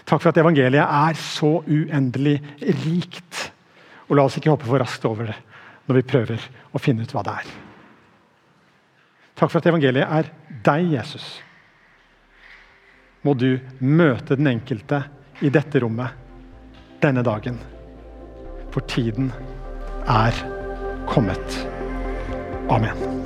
Takk 0.06 0.22
for 0.22 0.30
at 0.30 0.38
evangeliet 0.38 0.86
er 0.86 1.18
så 1.18 1.58
uendelig 1.66 2.38
rikt. 2.62 3.50
Og 4.06 4.16
la 4.16 4.26
oss 4.26 4.38
ikke 4.38 4.52
hoppe 4.52 4.68
for 4.68 4.82
raskt 4.82 5.06
over 5.08 5.30
det 5.30 5.38
når 5.86 6.00
vi 6.00 6.08
prøver 6.10 6.46
å 6.74 6.82
finne 6.82 7.06
ut 7.06 7.12
hva 7.14 7.22
det 7.26 7.34
er. 7.42 7.50
Takk 9.36 9.52
for 9.52 9.60
at 9.60 9.68
evangeliet 9.70 10.08
er 10.18 10.30
deg, 10.66 10.88
Jesus. 10.96 11.26
Må 13.22 13.36
du 13.38 13.58
møte 13.78 14.38
den 14.38 14.50
enkelte 14.50 15.04
i 15.44 15.52
dette 15.52 15.82
rommet 15.82 16.24
denne 17.02 17.22
dagen. 17.26 17.60
For 18.74 18.86
tiden 18.90 19.30
er 20.08 20.42
kommet. 21.10 21.62
Amen. 22.72 23.25